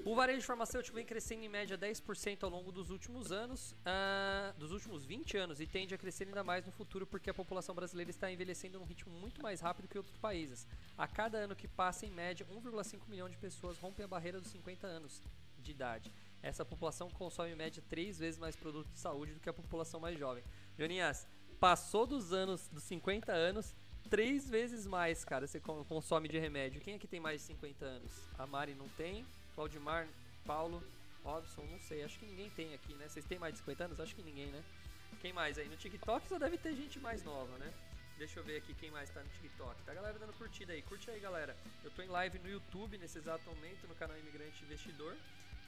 o 0.05 0.15
varejo 0.15 0.45
farmacêutico 0.45 0.95
vem 0.95 1.07
crescendo 1.07 1.45
em 1.45 1.49
média 1.49 1.79
10% 1.79 2.43
ao 2.43 2.51
longo 2.51 2.71
dos 2.71 2.91
últimos 2.91 3.33
anos, 3.33 3.73
uh, 3.73 4.59
dos 4.59 4.73
últimos 4.73 5.05
20 5.05 5.37
anos, 5.37 5.61
e 5.61 5.67
tende 5.67 5.95
a 5.95 5.99
crescer 5.99 6.25
ainda 6.25 6.45
mais 6.45 6.67
no 6.67 6.73
futuro 6.73 7.07
porque 7.07 7.31
a 7.31 7.35
população 7.35 7.75
brasileira 7.75 8.11
está 8.11 8.31
envelhecendo 8.31 8.79
num 8.79 8.85
ritmo 8.85 9.13
muito 9.13 9.43
mais 9.43 9.61
rápido 9.61 9.89
que 9.89 9.97
outros 9.97 10.17
países. 10.19 10.67
A 10.99 11.07
cada 11.07 11.39
ano 11.39 11.55
que 11.55 11.69
passa, 11.69 12.05
em 12.05 12.11
média, 12.11 12.47
1,5 12.47 13.09
milhão 13.09 13.29
de 13.29 13.37
pessoas 13.37 13.79
rompem 13.79 14.05
a 14.05 14.09
barreira 14.09 14.41
dos 14.41 14.51
50 14.51 14.87
anos 14.87 15.23
de 15.59 15.71
idade. 15.71 16.13
Essa 16.43 16.65
população 16.65 17.11
consome 17.11 17.53
em 17.53 17.57
média 17.57 17.83
3 17.89 18.19
vezes 18.19 18.39
mais 18.39 18.55
produtos 18.55 18.93
de 18.93 18.99
saúde 18.99 19.33
do 19.33 19.41
que 19.41 19.49
a 19.49 19.53
população 19.53 19.99
mais 19.99 20.19
jovem. 20.19 20.45
Joninhas, 20.79 21.27
passou 21.61 22.07
dos 22.07 22.33
anos 22.33 22.69
dos 22.69 22.83
50 22.85 23.33
anos, 23.33 23.75
três 24.09 24.49
vezes 24.49 24.87
mais, 24.87 25.25
cara, 25.25 25.47
você 25.47 25.61
consome 25.61 26.29
de 26.29 26.39
remédio. 26.39 26.81
Quem 26.81 26.95
aqui 26.95 27.07
tem 27.07 27.21
mais 27.21 27.41
de 27.41 27.47
50 27.49 27.85
anos? 27.85 28.13
A 28.39 28.47
Mari 28.47 28.75
não 28.75 28.89
tem, 28.91 29.25
Claudimar, 29.55 30.07
Paulo, 30.45 30.83
Robson, 31.25 31.63
não 31.63 31.81
sei, 31.81 32.05
acho 32.05 32.19
que 32.19 32.27
ninguém 32.27 32.51
tem 32.51 32.75
aqui, 32.75 32.95
né? 32.95 33.09
Vocês 33.09 33.25
têm 33.25 33.39
mais 33.39 33.55
de 33.55 33.61
50 33.61 33.85
anos? 33.85 34.01
Acho 34.01 34.15
que 34.15 34.23
ninguém, 34.23 34.47
né? 34.47 34.63
Quem 35.21 35.33
mais 35.33 35.59
aí? 35.59 35.69
No 35.69 35.77
TikTok 35.77 36.29
só 36.29 36.39
deve 36.39 36.57
ter 36.59 36.75
gente 36.75 37.01
mais 37.01 37.25
nova, 37.25 37.59
né? 37.59 37.73
Deixa 38.19 38.39
eu 38.39 38.45
ver 38.45 38.59
aqui 38.59 38.73
quem 38.75 38.91
mais 38.91 39.11
tá 39.11 39.23
no 39.23 39.29
TikTok. 39.29 39.83
Tá 39.83 39.93
a 39.93 39.95
galera 39.95 40.19
dando 40.19 40.33
curtida 40.35 40.73
aí. 40.73 40.81
Curte 40.83 41.11
aí, 41.11 41.21
galera. 41.21 41.55
Eu 41.85 41.91
tô 41.91 42.01
em 42.01 42.09
live 42.09 42.39
no 42.39 42.49
YouTube 42.49 42.97
nesse 42.97 43.19
exato 43.19 43.45
momento, 43.45 43.87
no 43.87 43.95
canal 43.95 44.17
Imigrante 44.19 44.65
Investidor, 44.65 45.15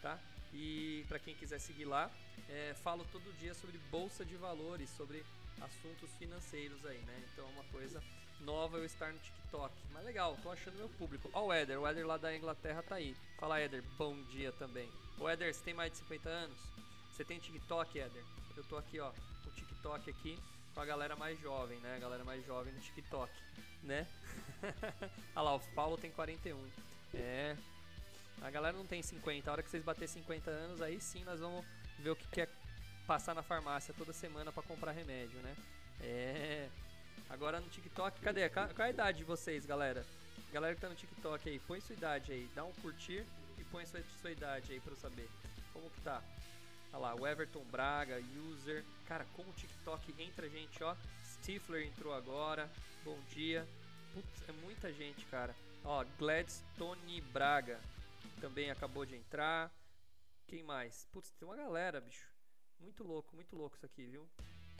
tá? 0.01 0.19
E 0.55 1.05
para 1.09 1.19
quem 1.19 1.35
quiser 1.35 1.59
seguir 1.59 1.85
lá, 1.85 2.11
é, 2.49 2.75
falo 2.83 3.05
todo 3.13 3.37
dia 3.39 3.53
sobre 3.53 3.77
bolsa 3.91 4.25
de 4.25 4.35
valores, 4.37 4.89
sobre 4.91 5.23
assuntos 5.63 6.11
financeiros 6.19 6.85
aí, 6.87 6.99
né? 6.99 7.23
Então 7.33 7.45
é 7.47 7.49
uma 7.51 7.65
coisa 7.65 8.03
nova 8.41 8.79
eu 8.79 8.85
estar 8.85 9.13
no 9.13 9.19
TikTok. 9.19 9.75
Mas 9.93 10.05
legal, 10.05 10.37
tô 10.43 10.51
achando 10.51 10.77
meu 10.77 10.89
público. 10.91 11.31
Ó 11.33 11.47
o 11.47 11.55
Eder, 11.55 11.81
o 11.81 11.89
Eder 11.89 12.07
lá 12.07 12.17
da 12.17 12.35
Inglaterra 12.35 12.83
tá 12.83 12.97
aí. 12.97 13.17
Fala 13.39 13.61
Eder, 13.61 13.83
bom 13.97 14.15
dia 14.25 14.53
também. 14.53 14.91
O 15.19 15.29
Eder, 15.29 15.53
você 15.53 15.63
tem 15.63 15.75
mais 15.75 15.93
de 15.93 15.99
50 15.99 16.29
anos? 16.29 16.59
Você 17.13 17.25
tem 17.25 17.39
TikTok, 17.39 17.99
Eder? 17.99 18.25
Eu 18.57 18.65
tô 18.65 18.77
aqui, 18.77 18.99
ó, 19.01 19.11
o 19.11 19.51
TikTok 19.51 20.11
aqui 20.11 20.39
com 20.75 20.81
a 20.81 20.85
galera 20.85 21.17
mais 21.17 21.41
jovem, 21.41 21.79
né? 21.81 21.97
A 21.97 21.99
galera 21.99 22.25
mais 22.25 22.45
jovem 22.47 22.73
no 22.73 22.81
TikTok, 22.81 23.33
né? 23.83 24.07
Olha 25.35 25.43
lá, 25.43 25.55
o 25.57 25.61
Paulo 25.75 25.97
tem 25.97 26.11
41. 26.11 26.57
É. 27.15 27.57
A 28.41 28.51
galera 28.51 28.77
não 28.77 28.87
tem 28.87 29.03
50. 29.03 29.51
A 29.51 29.53
hora 29.53 29.63
que 29.63 29.71
vocês 29.71 29.83
bater 29.83 30.09
50 30.09 30.51
anos, 30.51 30.81
aí 30.81 31.01
sim 31.01 31.25
nós 31.25 31.41
vamos 31.41 31.65
ver 31.99 32.11
o 32.11 32.17
que 32.17 32.29
quer 32.29 32.49
passar 33.09 33.35
na 33.35 33.43
farmácia 33.43 33.95
toda 33.97 34.13
semana 34.13 34.53
para 34.53 34.63
comprar 34.63 34.93
remédio, 34.93 35.41
né? 35.41 35.57
É. 35.99 36.69
Agora 37.31 37.59
no 37.59 37.67
TikTok, 37.71 38.21
cadê? 38.21 38.47
Qual 38.51 38.69
a 38.77 38.91
idade 38.91 39.19
de 39.19 39.25
vocês, 39.25 39.65
galera? 39.65 40.05
Galera 40.53 40.75
que 40.75 40.81
tá 40.83 40.91
no 40.91 40.95
TikTok 40.95 41.49
aí, 41.49 41.59
põe 41.61 41.81
sua 41.81 41.95
idade 41.95 42.33
aí, 42.33 42.51
dá 42.55 42.65
um 42.65 42.73
curtir 42.75 43.25
e 43.59 43.65
põe 43.65 43.87
sua, 43.87 44.03
sua 44.21 44.31
idade 44.31 44.73
aí 44.73 44.81
pra 44.81 44.93
eu 44.93 44.97
saber. 44.97 45.27
Como 45.73 45.89
que 45.89 46.03
tá? 46.03 46.23
Olha 46.93 47.01
lá, 47.01 47.15
o 47.15 47.27
Everton 47.27 47.65
Braga, 47.71 48.23
user. 48.51 48.85
Cara, 49.07 49.25
como 49.35 49.49
o 49.49 49.55
TikTok 49.55 50.15
entra 50.23 50.47
gente, 50.47 50.85
ó. 50.85 50.95
Stifler 51.25 51.87
entrou 51.87 52.13
agora. 52.13 52.71
Bom 53.05 53.19
dia. 53.31 53.67
Putz, 54.13 54.49
é 54.49 54.53
muita 54.53 54.93
gente, 54.93 55.25
cara. 55.27 55.57
Ó, 55.83 56.05
Gladstone 56.19 57.23
Braga 57.33 57.81
também 58.39 58.71
acabou 58.71 59.07
de 59.07 59.17
entrar. 59.17 59.71
Quem 60.47 60.63
mais? 60.63 61.07
Putz, 61.11 61.31
tem 61.33 61.49
uma 61.49 61.57
galera, 61.57 62.03
bicho. 62.03 62.28
Muito 62.81 63.03
louco, 63.05 63.35
muito 63.35 63.57
louco 63.57 63.77
isso 63.77 63.87
aqui, 63.87 64.07
viu? 64.07 64.27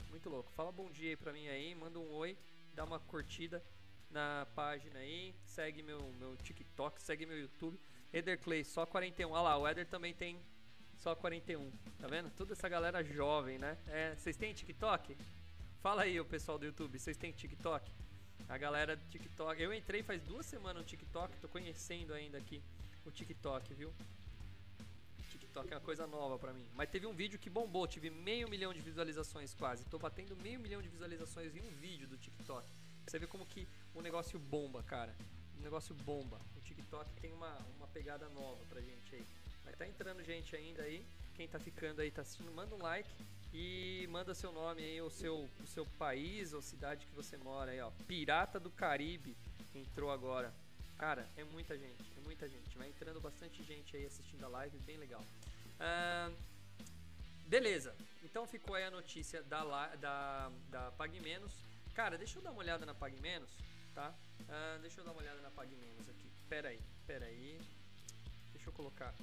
Muito 0.09 0.29
louco. 0.29 0.51
Fala 0.51 0.71
bom 0.71 0.89
dia 0.89 1.09
aí 1.09 1.15
pra 1.15 1.33
mim 1.33 1.47
aí, 1.47 1.75
manda 1.75 1.99
um 1.99 2.13
oi, 2.13 2.37
dá 2.73 2.83
uma 2.83 2.99
curtida 2.99 3.63
na 4.09 4.47
página 4.55 4.99
aí, 4.99 5.35
segue 5.45 5.83
meu, 5.83 5.99
meu 6.19 6.35
TikTok, 6.37 7.01
segue 7.01 7.25
meu 7.25 7.39
YouTube. 7.39 7.79
Eder 8.11 8.39
Clay, 8.39 8.63
só 8.63 8.85
41. 8.85 9.29
Olha 9.31 9.41
lá, 9.41 9.57
o 9.57 9.67
Eder 9.67 9.85
também 9.85 10.13
tem 10.13 10.39
só 10.97 11.15
41. 11.15 11.71
Tá 11.99 12.07
vendo? 12.07 12.29
Toda 12.31 12.53
essa 12.53 12.67
galera 12.67 13.03
jovem, 13.03 13.57
né? 13.59 13.77
É, 13.87 14.15
vocês 14.15 14.35
têm 14.35 14.53
TikTok? 14.53 15.15
Fala 15.81 16.03
aí, 16.03 16.19
o 16.19 16.25
pessoal 16.25 16.57
do 16.57 16.65
YouTube, 16.65 16.97
vocês 16.97 17.15
têm 17.15 17.31
TikTok? 17.31 17.89
A 18.47 18.57
galera 18.57 18.95
do 18.95 19.03
TikTok. 19.09 19.61
Eu 19.61 19.73
entrei 19.73 20.01
faz 20.01 20.21
duas 20.23 20.45
semanas 20.45 20.81
no 20.81 20.87
TikTok, 20.87 21.37
tô 21.39 21.47
conhecendo 21.47 22.13
ainda 22.13 22.37
aqui 22.37 22.61
o 23.05 23.11
TikTok, 23.11 23.73
viu? 23.75 23.93
É 25.55 25.75
uma 25.75 25.81
coisa 25.81 26.07
nova 26.07 26.37
pra 26.37 26.53
mim. 26.53 26.65
Mas 26.75 26.89
teve 26.89 27.05
um 27.05 27.13
vídeo 27.13 27.39
que 27.39 27.49
bombou, 27.49 27.87
tive 27.87 28.09
meio 28.09 28.49
milhão 28.49 28.73
de 28.73 28.79
visualizações 28.79 29.53
quase. 29.53 29.83
Tô 29.85 29.97
batendo 29.97 30.35
meio 30.37 30.59
milhão 30.59 30.81
de 30.81 30.89
visualizações 30.89 31.55
em 31.55 31.61
um 31.61 31.69
vídeo 31.75 32.07
do 32.07 32.17
TikTok. 32.17 32.67
Você 33.05 33.17
vê 33.19 33.27
como 33.27 33.45
que 33.45 33.67
o 33.95 34.01
negócio 34.01 34.37
bomba, 34.39 34.83
cara. 34.83 35.15
O 35.57 35.61
negócio 35.61 35.93
bomba. 35.95 36.39
O 36.55 36.61
TikTok 36.61 37.09
tem 37.21 37.33
uma, 37.33 37.57
uma 37.77 37.87
pegada 37.87 38.29
nova 38.29 38.63
pra 38.69 38.79
gente 38.81 39.15
aí. 39.15 39.25
Vai 39.63 39.73
tá 39.73 39.87
entrando 39.87 40.23
gente 40.23 40.55
ainda 40.55 40.83
aí. 40.83 41.05
Quem 41.35 41.47
tá 41.47 41.59
ficando 41.59 42.01
aí, 42.01 42.11
tá 42.11 42.21
assistindo, 42.21 42.51
manda 42.51 42.75
um 42.75 42.81
like 42.81 43.09
e 43.53 44.07
manda 44.11 44.35
seu 44.35 44.51
nome 44.51 44.83
aí, 44.83 45.01
o 45.01 45.09
seu, 45.09 45.49
o 45.63 45.67
seu 45.67 45.85
país 45.97 46.53
ou 46.53 46.61
cidade 46.61 47.05
que 47.05 47.15
você 47.15 47.37
mora 47.37 47.71
aí, 47.71 47.79
ó. 47.79 47.91
Pirata 48.07 48.59
do 48.59 48.69
Caribe 48.69 49.35
entrou 49.73 50.11
agora. 50.11 50.53
Cara, 50.99 51.25
é 51.37 51.45
muita 51.45 51.77
gente, 51.77 52.03
é 52.17 52.19
muita 52.19 52.45
gente. 52.47 52.77
Vai 52.77 52.89
entrando 52.89 53.21
bastante 53.21 53.63
gente 53.63 53.95
aí 53.95 54.05
assistindo 54.05 54.43
a 54.43 54.49
live, 54.49 54.77
bem 54.79 54.97
legal. 54.97 55.23
Beleza, 57.47 57.95
então 58.21 58.45
ficou 58.45 58.75
aí 58.75 58.83
a 58.83 58.91
notícia 58.91 59.41
da, 59.43 59.95
da, 59.95 60.51
da 60.69 60.91
Pague 60.91 61.21
Menos. 61.21 61.53
Cara, 61.95 62.17
deixa 62.17 62.37
eu 62.37 62.43
dar 62.43 62.51
uma 62.51 62.59
olhada 62.59 62.85
na 62.85 62.93
Pague 62.93 63.19
Menos, 63.21 63.49
tá? 63.95 64.13
Deixa 64.81 64.99
eu 64.99 65.05
dar 65.05 65.11
uma 65.13 65.21
olhada 65.21 65.41
na 65.41 65.49
Pague 65.49 65.73
Menos 65.73 66.09
aqui. 66.09 66.29
Pera 66.49 66.67
aí, 66.67 66.81
pera 67.07 67.25
aí. 67.25 67.61
Deixa 68.51 68.67
eu 68.67 68.73
colocar 68.73 69.15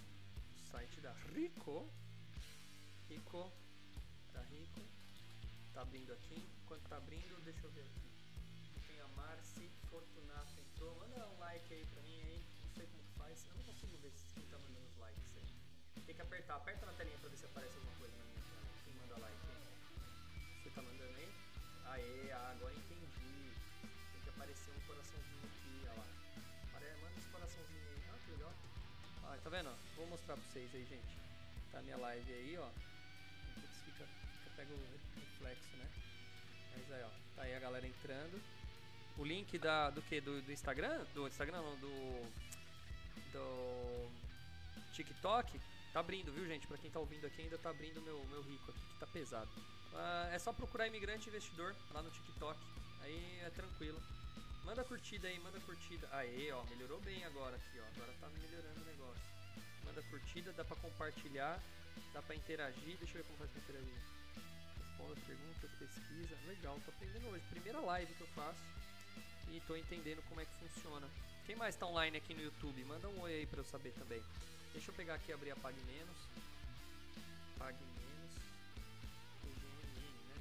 site 0.71 0.99
da 1.03 1.13
Rico. 1.35 1.87
Rico. 3.07 3.53
Da 4.33 4.41
Rico. 4.41 4.81
Tá 5.75 5.83
abrindo 5.83 6.11
aqui. 6.15 6.43
Enquanto 6.65 6.89
tá 6.89 6.97
abrindo, 6.97 7.45
deixa 7.45 7.61
eu 7.65 7.71
ver 7.71 7.83
aqui. 7.83 8.11
Tem 8.89 8.99
a 8.99 9.09
Marci 9.09 9.71
Fortunato 9.91 10.56
Manda 10.81 11.27
um 11.27 11.39
like 11.39 11.73
aí 11.73 11.87
pra 11.87 12.03
mim 12.03 12.21
aí. 12.21 12.45
Não 12.65 12.75
sei 12.75 12.87
como 12.87 13.03
faz. 13.17 13.47
Eu 13.49 13.57
não 13.57 13.65
consigo 13.65 13.97
ver 13.99 14.13
quem 14.35 14.43
tá 14.47 14.59
mandando 14.59 14.87
os 14.87 14.97
likes 14.99 15.37
aí. 15.37 16.03
Tem 16.05 16.15
que 16.15 16.23
apertar. 16.23 16.57
Aperta 16.57 16.87
na 16.87 16.93
telinha 16.93 17.19
pra 17.19 17.29
ver 17.31 17.37
se 17.37 17.47
aparece 17.47 17.75
alguma 17.77 17.97
coisa 17.97 18.17
na 18.17 18.25
minha 18.25 18.43
tela. 18.45 18.67
Quem 18.85 18.95
manda 18.95 19.17
like 19.19 19.47
aí. 19.49 19.65
Você 20.63 20.71
tá 20.71 20.83
mandando 20.83 21.17
aí? 21.17 21.29
Aê, 21.87 22.33
ah, 22.33 22.51
agora 22.51 22.75
entendi. 22.75 23.53
Tem 24.13 24.21
que 24.23 24.29
aparecer 24.29 24.71
um 24.71 24.81
coraçãozinho 24.87 25.45
aqui, 25.45 25.81
olha 25.83 25.93
lá. 25.99 26.07
Manda 27.01 27.19
esse 27.19 27.29
coraçãozinho 27.29 27.89
aí. 27.89 28.03
Ah, 28.11 28.19
que 28.25 28.31
legal. 28.33 28.55
Ó, 29.25 29.37
tá 29.37 29.51
vendo? 29.51 29.77
Vou 29.97 30.07
mostrar 30.07 30.37
pra 30.37 30.45
vocês 30.45 30.75
aí, 30.75 30.85
gente. 30.85 31.19
Tá 31.73 31.81
minha 31.83 31.97
live 31.97 32.33
aí, 32.33 32.59
ó. 32.59 32.69
Fica, 33.55 33.69
fica, 33.85 34.09
pega 34.57 34.75
o 34.75 34.87
reflexo, 35.17 35.77
né? 35.77 35.91
Mas 36.77 36.93
aí, 36.93 37.03
ó. 37.03 37.11
Tá 37.35 37.43
aí 37.43 37.55
a 37.55 37.61
galera 37.61 37.87
entrando. 37.87 38.56
O 39.19 39.25
link 39.25 39.59
da, 39.59 39.91
do 39.91 40.03
que? 40.03 40.21
Do, 40.21 40.43
do 40.43 40.53
Instagram? 40.53 41.05
Do 41.15 41.27
Instagram 41.27 41.63
não, 41.63 41.77
do. 41.77 42.27
Do. 43.33 44.11
TikTok. 44.93 45.61
Tá 45.93 46.01
abrindo, 46.01 46.33
viu, 46.33 46.47
gente? 46.47 46.67
Pra 46.67 46.77
quem 46.77 46.91
tá 46.91 47.01
ouvindo 47.01 47.27
aqui, 47.27 47.43
ainda 47.43 47.57
tá 47.59 47.71
abrindo 47.71 48.03
meu, 48.03 48.23
meu 48.27 48.43
rico 48.43 48.71
aqui, 48.71 48.81
que 48.81 48.99
tá 48.99 49.07
pesado. 49.07 49.51
Uh, 49.93 50.29
é 50.33 50.39
só 50.39 50.53
procurar 50.53 50.87
imigrante 50.87 51.29
investidor 51.29 51.75
lá 51.93 52.03
no 52.03 52.11
TikTok. 52.11 52.59
Aí 53.03 53.41
é 53.41 53.51
tranquilo. 53.51 53.99
Manda 54.65 54.85
curtida 54.85 55.29
aí, 55.29 55.39
manda 55.39 55.59
curtida. 55.61 56.09
Aê, 56.13 56.51
ó, 56.53 56.63
melhorou 56.65 57.01
bem 57.01 57.25
agora 57.25 57.57
aqui, 57.57 57.81
ó. 57.81 57.87
Agora 57.95 58.13
tá 58.21 58.29
melhorando 58.29 58.81
o 58.81 58.85
negócio. 58.85 59.23
Manda 59.85 60.03
curtida, 60.11 60.53
dá 60.53 60.65
pra 60.65 60.77
compartilhar, 60.77 61.59
dá 62.13 62.21
pra 62.21 62.35
interagir. 62.35 62.97
Deixa 62.99 63.17
eu 63.17 63.23
ver 63.23 63.25
como 63.25 63.39
faz 63.39 63.51
pra 63.51 63.63
interagir. 63.63 63.95
Responda 64.77 65.13
as 65.15 65.21
perguntas, 65.21 65.71
pesquisa. 65.79 66.37
Legal, 66.47 66.79
tô 66.85 66.91
aprendendo 66.91 67.29
hoje. 67.29 67.45
Primeira 67.49 67.81
live 67.81 68.13
que 68.15 68.21
eu 68.21 68.29
faço 68.29 68.61
e 69.51 69.61
tô 69.67 69.77
entendendo 69.77 70.23
como 70.29 70.41
é 70.41 70.45
que 70.45 70.55
funciona. 70.55 71.09
Quem 71.47 71.57
mais 71.57 71.77
tá 71.77 71.87
online 71.87 72.17
aqui 72.17 72.35
no 72.35 72.43
YouTube? 72.43 72.85
Manda 72.85 73.09
um 73.09 73.21
oi 73.21 73.35
aí 73.35 73.47
pra 73.47 73.61
eu 73.61 73.65
saber 73.65 73.93
também. 73.93 74.23
Deixa 74.73 74.91
eu 74.91 74.95
pegar 74.95 75.15
aqui 75.15 75.31
e 75.31 75.35
abrir 75.35 75.53
a 75.53 75.57
Menos. 75.57 76.17
Pague 77.59 77.79
Menos. 77.79 78.35
né? 80.27 80.37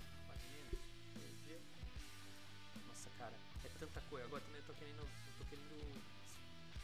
Menos. 1.48 2.88
Nossa, 2.88 3.10
cara 3.18 3.34
é 3.64 3.70
tanta 3.80 4.02
coisa. 4.10 4.26
Agora 4.26 4.42
também 4.44 4.60
eu 4.60 4.68
tô 4.68 4.74
querendo, 4.74 5.00
eu 5.00 5.38
tô 5.38 5.46
querendo 5.46 6.02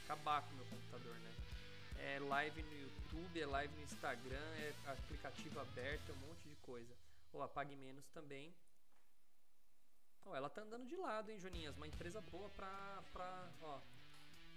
acabar 0.06 0.42
com 0.44 0.54
o 0.54 0.56
meu 0.56 0.66
computador, 0.66 1.16
né? 1.16 1.32
É 2.00 2.20
live 2.20 2.64
no 2.64 2.80
YouTube, 2.80 3.42
é 3.42 3.46
live 3.46 3.74
no 3.76 3.84
Instagram, 3.84 4.56
é 4.58 4.74
aplicativo 4.86 5.60
aberto, 5.60 6.10
é 6.10 6.14
um 6.14 6.28
monte 6.28 6.48
de 6.48 6.56
coisa. 6.58 6.94
Ou 7.34 7.44
apague 7.44 7.76
menos 7.76 8.06
também. 8.10 8.54
Oh, 10.26 10.36
ela 10.36 10.50
tá 10.50 10.62
andando 10.62 10.88
de 10.88 10.96
lado, 10.96 11.32
hein, 11.32 11.40
Joninhas? 11.40 11.76
Uma 11.78 11.88
empresa 11.88 12.22
boa 12.22 12.50
pra. 12.50 13.04
pra 13.12 13.50
ó, 13.62 13.80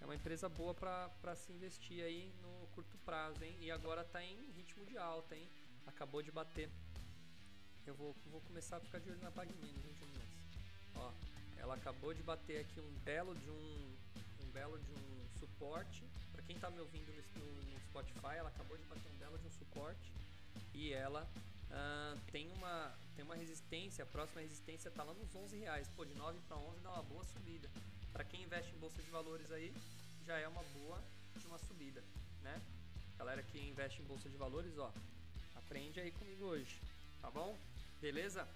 é 0.00 0.04
uma 0.04 0.14
empresa 0.14 0.49
boa 0.49 0.75
pra 0.75 1.35
se 1.35 1.52
investir 1.52 2.04
aí 2.04 2.33
no 2.42 2.66
curto 2.75 2.97
prazo, 2.99 3.42
hein? 3.42 3.56
E 3.61 3.71
agora 3.71 4.04
tá 4.04 4.23
em 4.23 4.50
ritmo 4.52 4.85
de 4.85 4.99
alta, 4.99 5.35
hein? 5.35 5.49
Acabou 5.87 6.23
de 6.23 6.30
bater. 6.30 6.71
Eu 7.87 7.94
vou, 7.94 8.14
vou 8.30 8.40
começar 8.42 8.76
a 8.76 8.80
ficar 8.80 8.99
de 8.99 9.11
olho 9.11 9.21
na 9.23 9.30
Menos, 9.30 9.85
hein, 9.85 9.94
Joninhas? 9.99 10.28
Ó, 10.97 11.12
ela 11.59 11.75
acabou 11.75 12.12
de 12.12 12.23
bater 12.23 12.61
aqui 12.61 12.80
um 12.80 12.99
belo 13.04 13.35
de 13.35 13.49
um, 13.50 13.97
um 14.42 14.50
belo 14.52 14.78
de 14.78 14.90
um 14.92 15.38
suporte. 15.38 16.04
Para 16.33 16.42
quem 16.42 16.56
está 16.56 16.71
me 16.71 16.80
ouvindo 16.80 17.11
no, 17.37 17.73
no, 17.73 17.80
Spotify, 17.88 18.37
ela 18.37 18.49
acabou 18.49 18.76
de 18.76 18.85
bater 18.85 19.11
um 19.11 19.18
belo 19.18 19.38
de 19.38 19.47
um 19.47 19.50
suporte 19.50 20.12
e 20.75 20.92
ela 20.92 21.26
uh, 21.71 22.21
tem 22.30 22.50
uma 22.52 22.94
tem 23.14 23.25
uma 23.25 23.35
resistência. 23.35 24.04
A 24.04 24.06
próxima 24.06 24.40
resistência 24.40 24.88
está 24.88 25.02
lá 25.02 25.14
nos 25.14 25.35
11 25.35 25.56
reais. 25.56 25.88
Pô, 25.97 26.04
de 26.04 26.14
9 26.14 26.38
para 26.49 26.56
11 26.56 26.80
dá 26.80 26.90
uma 26.90 27.02
boa 27.02 27.25
subida. 27.25 27.68
Para 28.12 28.25
quem 28.25 28.42
investe 28.42 28.75
em 28.75 28.78
bolsa 28.78 29.02
de 29.02 29.11
valores 29.11 29.50
aí, 29.50 29.75
já 30.26 30.38
é 30.38 30.47
uma 30.47 30.62
boa 30.62 31.02
de 31.37 31.47
uma 31.47 31.59
subida, 31.59 32.02
né? 32.42 32.61
Galera 33.18 33.42
que 33.42 33.59
investe 33.59 34.00
em 34.02 34.04
bolsa 34.04 34.28
de 34.28 34.37
valores, 34.37 34.76
ó, 34.78 34.92
aprende 35.56 36.00
aí 36.00 36.11
comigo 36.12 36.44
hoje, 36.44 36.80
tá 37.21 37.30
bom? 37.30 37.59
Beleza? 38.00 38.47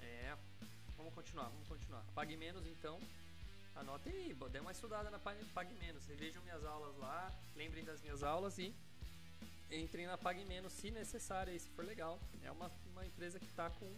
É. 0.00 0.36
Vamos 0.96 1.14
continuar, 1.14 1.48
vamos 1.48 1.66
continuar. 1.66 2.04
Pague 2.14 2.36
menos 2.36 2.66
então. 2.66 3.00
Anotem 3.74 4.12
aí, 4.12 4.36
dê 4.52 4.58
uma 4.58 4.72
estudada 4.72 5.08
na 5.10 5.18
Pague 5.18 5.74
Menos. 5.76 6.06
Revejam 6.06 6.42
minhas 6.42 6.62
aulas 6.64 6.94
lá, 6.98 7.32
lembrem 7.56 7.84
das 7.84 8.02
minhas 8.02 8.22
aulas 8.22 8.58
e 8.58 8.74
entrem 9.70 10.06
na 10.06 10.18
Pague 10.18 10.44
Menos 10.44 10.72
se 10.72 10.90
necessário, 10.90 11.58
se 11.58 11.68
for 11.70 11.84
legal. 11.84 12.18
É 12.42 12.50
uma, 12.50 12.70
uma 12.92 13.06
empresa 13.06 13.38
que 13.38 13.46
está 13.46 13.70
com. 13.70 13.92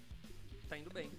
tá 0.69 0.76
indo 0.76 0.91
bem. 0.91 1.11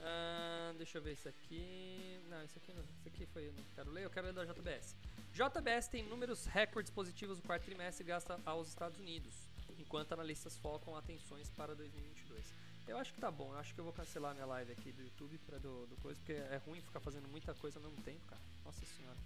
Ah, 0.00 0.72
deixa 0.76 0.98
eu 0.98 1.02
ver 1.02 1.14
isso 1.14 1.28
aqui. 1.28 2.20
Não, 2.28 2.44
isso 2.44 2.58
aqui 2.58 2.72
não. 2.72 2.82
Isso 2.82 3.08
aqui 3.08 3.26
foi. 3.26 3.48
Eu 3.48 3.52
não 3.52 3.64
quero 3.74 3.90
ler, 3.90 4.04
eu 4.04 4.10
quero 4.10 4.26
ler 4.26 4.32
da 4.32 4.44
JBS. 4.44 4.96
JBS 5.32 5.88
tem 5.88 6.02
números 6.04 6.46
recordes 6.46 6.90
positivos 6.90 7.38
no 7.38 7.44
quarto 7.44 7.64
trimestre 7.64 8.04
gasta 8.04 8.40
aos 8.44 8.68
Estados 8.68 8.98
Unidos. 8.98 9.34
enquanto 9.78 10.12
analistas 10.12 10.56
focam 10.56 10.96
atenções 10.96 11.50
para 11.50 11.74
2022. 11.74 12.54
Eu 12.88 12.96
acho 12.98 13.12
que 13.12 13.20
tá 13.20 13.30
bom, 13.30 13.52
eu 13.52 13.58
acho 13.58 13.74
que 13.74 13.80
eu 13.80 13.84
vou 13.84 13.92
cancelar 13.92 14.32
minha 14.32 14.46
live 14.46 14.72
aqui 14.72 14.92
do 14.92 15.02
YouTube 15.02 15.38
para 15.38 15.58
do, 15.58 15.86
do 15.86 15.96
coisa, 15.96 16.18
porque 16.20 16.32
é 16.32 16.56
ruim 16.64 16.80
ficar 16.80 17.00
fazendo 17.00 17.28
muita 17.28 17.52
coisa 17.52 17.78
ao 17.78 17.82
mesmo 17.82 18.00
tempo, 18.02 18.24
cara. 18.26 18.40
Nossa 18.64 18.86
senhora. 18.86 19.18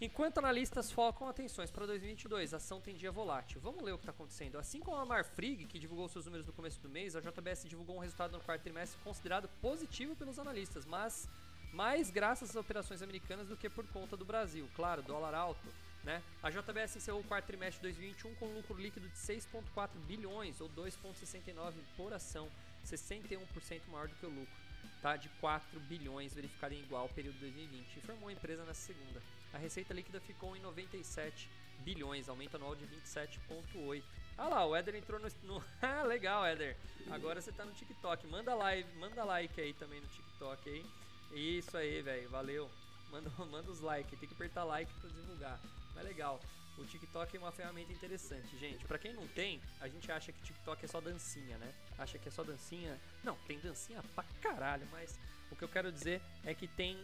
Enquanto 0.00 0.38
analistas 0.38 0.90
focam 0.90 1.28
atenções 1.28 1.70
para 1.70 1.86
2022, 1.86 2.54
a 2.54 2.56
ação 2.56 2.80
tem 2.80 2.94
dia 2.94 3.12
volátil. 3.12 3.60
Vamos 3.60 3.82
ler 3.82 3.92
o 3.92 3.98
que 3.98 4.02
está 4.02 4.10
acontecendo. 4.10 4.58
Assim 4.58 4.80
como 4.80 4.96
a 4.96 5.06
Marfrig, 5.06 5.64
que 5.66 5.78
divulgou 5.78 6.08
seus 6.08 6.24
números 6.24 6.46
no 6.46 6.52
começo 6.52 6.80
do 6.80 6.88
mês, 6.88 7.14
a 7.14 7.20
JBS 7.20 7.68
divulgou 7.68 7.96
um 7.96 8.00
resultado 8.00 8.32
no 8.32 8.40
quarto 8.40 8.62
trimestre 8.62 8.98
considerado 9.04 9.48
positivo 9.60 10.16
pelos 10.16 10.38
analistas, 10.38 10.84
mas 10.84 11.28
mais 11.72 12.10
graças 12.10 12.50
às 12.50 12.56
operações 12.56 13.00
americanas 13.00 13.48
do 13.48 13.56
que 13.56 13.70
por 13.70 13.86
conta 13.88 14.16
do 14.16 14.24
Brasil. 14.24 14.68
Claro, 14.74 15.02
dólar 15.02 15.34
alto. 15.34 15.68
Né? 16.04 16.20
A 16.42 16.50
JBS 16.50 16.96
encerrou 16.96 17.20
o 17.20 17.24
quarto 17.24 17.46
trimestre 17.46 17.76
de 17.76 17.94
2021 17.94 18.34
com 18.34 18.46
um 18.46 18.54
lucro 18.56 18.76
líquido 18.76 19.08
de 19.08 19.16
6,4 19.16 19.88
bilhões, 20.06 20.60
ou 20.60 20.68
2,69 20.70 21.74
por 21.96 22.12
ação, 22.12 22.48
61% 22.84 23.82
maior 23.88 24.08
do 24.08 24.14
que 24.16 24.26
o 24.26 24.28
lucro 24.28 24.62
tá, 25.00 25.16
de 25.16 25.28
4 25.40 25.78
bilhões 25.80 26.34
verificado 26.34 26.74
em 26.74 26.80
igual 26.80 27.08
período 27.08 27.34
de 27.34 27.40
2020, 27.40 27.98
informou 27.98 28.28
a 28.28 28.32
empresa 28.32 28.64
na 28.64 28.74
segunda. 28.74 29.22
A 29.52 29.58
receita 29.58 29.92
líquida 29.92 30.20
ficou 30.20 30.56
em 30.56 30.60
97 30.60 31.48
bilhões, 31.82 32.28
aumento 32.28 32.56
anual 32.56 32.74
de 32.74 32.86
27,8. 32.86 34.02
Ah 34.38 34.48
lá, 34.48 34.66
o 34.66 34.74
Eder 34.74 34.94
entrou 34.94 35.20
no. 35.20 35.28
no 35.42 35.64
ah, 35.82 36.02
legal, 36.02 36.46
Eder. 36.46 36.76
Agora 37.10 37.40
você 37.40 37.52
tá 37.52 37.64
no 37.64 37.72
TikTok. 37.72 38.26
Manda 38.26 38.54
live, 38.54 38.90
manda 38.96 39.24
like 39.24 39.60
aí 39.60 39.74
também 39.74 40.00
no 40.00 40.06
TikTok 40.06 40.68
aí. 40.68 40.86
Isso 41.32 41.76
aí, 41.76 42.00
velho. 42.02 42.28
Valeu. 42.30 42.70
Manda, 43.10 43.30
manda 43.46 43.70
os 43.70 43.80
likes. 43.80 44.18
Tem 44.18 44.28
que 44.28 44.34
apertar 44.34 44.64
like 44.64 44.92
para 44.94 45.10
divulgar. 45.10 45.60
Mas 45.94 46.04
legal. 46.04 46.40
O 46.78 46.86
TikTok 46.86 47.36
é 47.36 47.38
uma 47.38 47.52
ferramenta 47.52 47.92
interessante, 47.92 48.56
gente. 48.56 48.84
Para 48.86 48.98
quem 48.98 49.12
não 49.12 49.28
tem, 49.28 49.60
a 49.78 49.88
gente 49.88 50.10
acha 50.10 50.32
que 50.32 50.40
TikTok 50.40 50.82
é 50.82 50.88
só 50.88 51.00
dancinha, 51.02 51.58
né? 51.58 51.72
Acha 51.98 52.18
que 52.18 52.28
é 52.28 52.32
só 52.32 52.42
dancinha. 52.42 52.98
Não, 53.22 53.36
tem 53.46 53.58
dancinha 53.58 54.02
pra 54.14 54.24
caralho, 54.40 54.88
mas 54.90 55.20
o 55.50 55.56
que 55.56 55.62
eu 55.62 55.68
quero 55.68 55.92
dizer 55.92 56.22
é 56.44 56.54
que 56.54 56.66
tem 56.66 56.98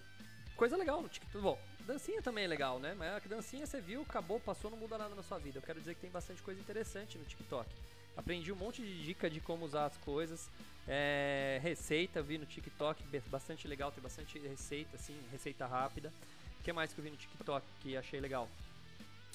coisa 0.56 0.74
legal 0.74 1.02
no 1.02 1.08
TikTok. 1.08 1.42
Bom, 1.42 1.60
dancinha 1.88 2.20
também 2.20 2.44
é 2.44 2.46
legal, 2.46 2.78
né? 2.78 2.94
Mas 2.94 3.16
a 3.16 3.18
dancinha 3.20 3.66
você 3.66 3.80
viu, 3.80 4.02
acabou, 4.02 4.38
passou, 4.38 4.70
não 4.70 4.76
muda 4.76 4.98
nada 4.98 5.14
na 5.14 5.22
sua 5.22 5.38
vida. 5.38 5.58
Eu 5.58 5.62
quero 5.62 5.80
dizer 5.80 5.94
que 5.94 6.02
tem 6.02 6.10
bastante 6.10 6.42
coisa 6.42 6.60
interessante 6.60 7.16
no 7.16 7.24
TikTok. 7.24 7.68
Aprendi 8.14 8.52
um 8.52 8.56
monte 8.56 8.82
de 8.82 9.04
dica 9.04 9.30
de 9.30 9.40
como 9.40 9.64
usar 9.64 9.86
as 9.86 9.96
coisas. 9.98 10.50
É, 10.86 11.58
receita, 11.62 12.22
vi 12.22 12.36
no 12.36 12.44
TikTok, 12.44 13.02
bastante 13.28 13.66
legal, 13.66 13.90
tem 13.90 14.02
bastante 14.02 14.38
receita, 14.38 14.96
assim, 14.96 15.18
receita 15.32 15.66
rápida. 15.66 16.12
O 16.60 16.62
que 16.62 16.72
mais 16.72 16.92
que 16.92 17.00
eu 17.00 17.04
vi 17.04 17.10
no 17.10 17.16
TikTok 17.16 17.66
que 17.80 17.96
achei 17.96 18.20
legal? 18.20 18.48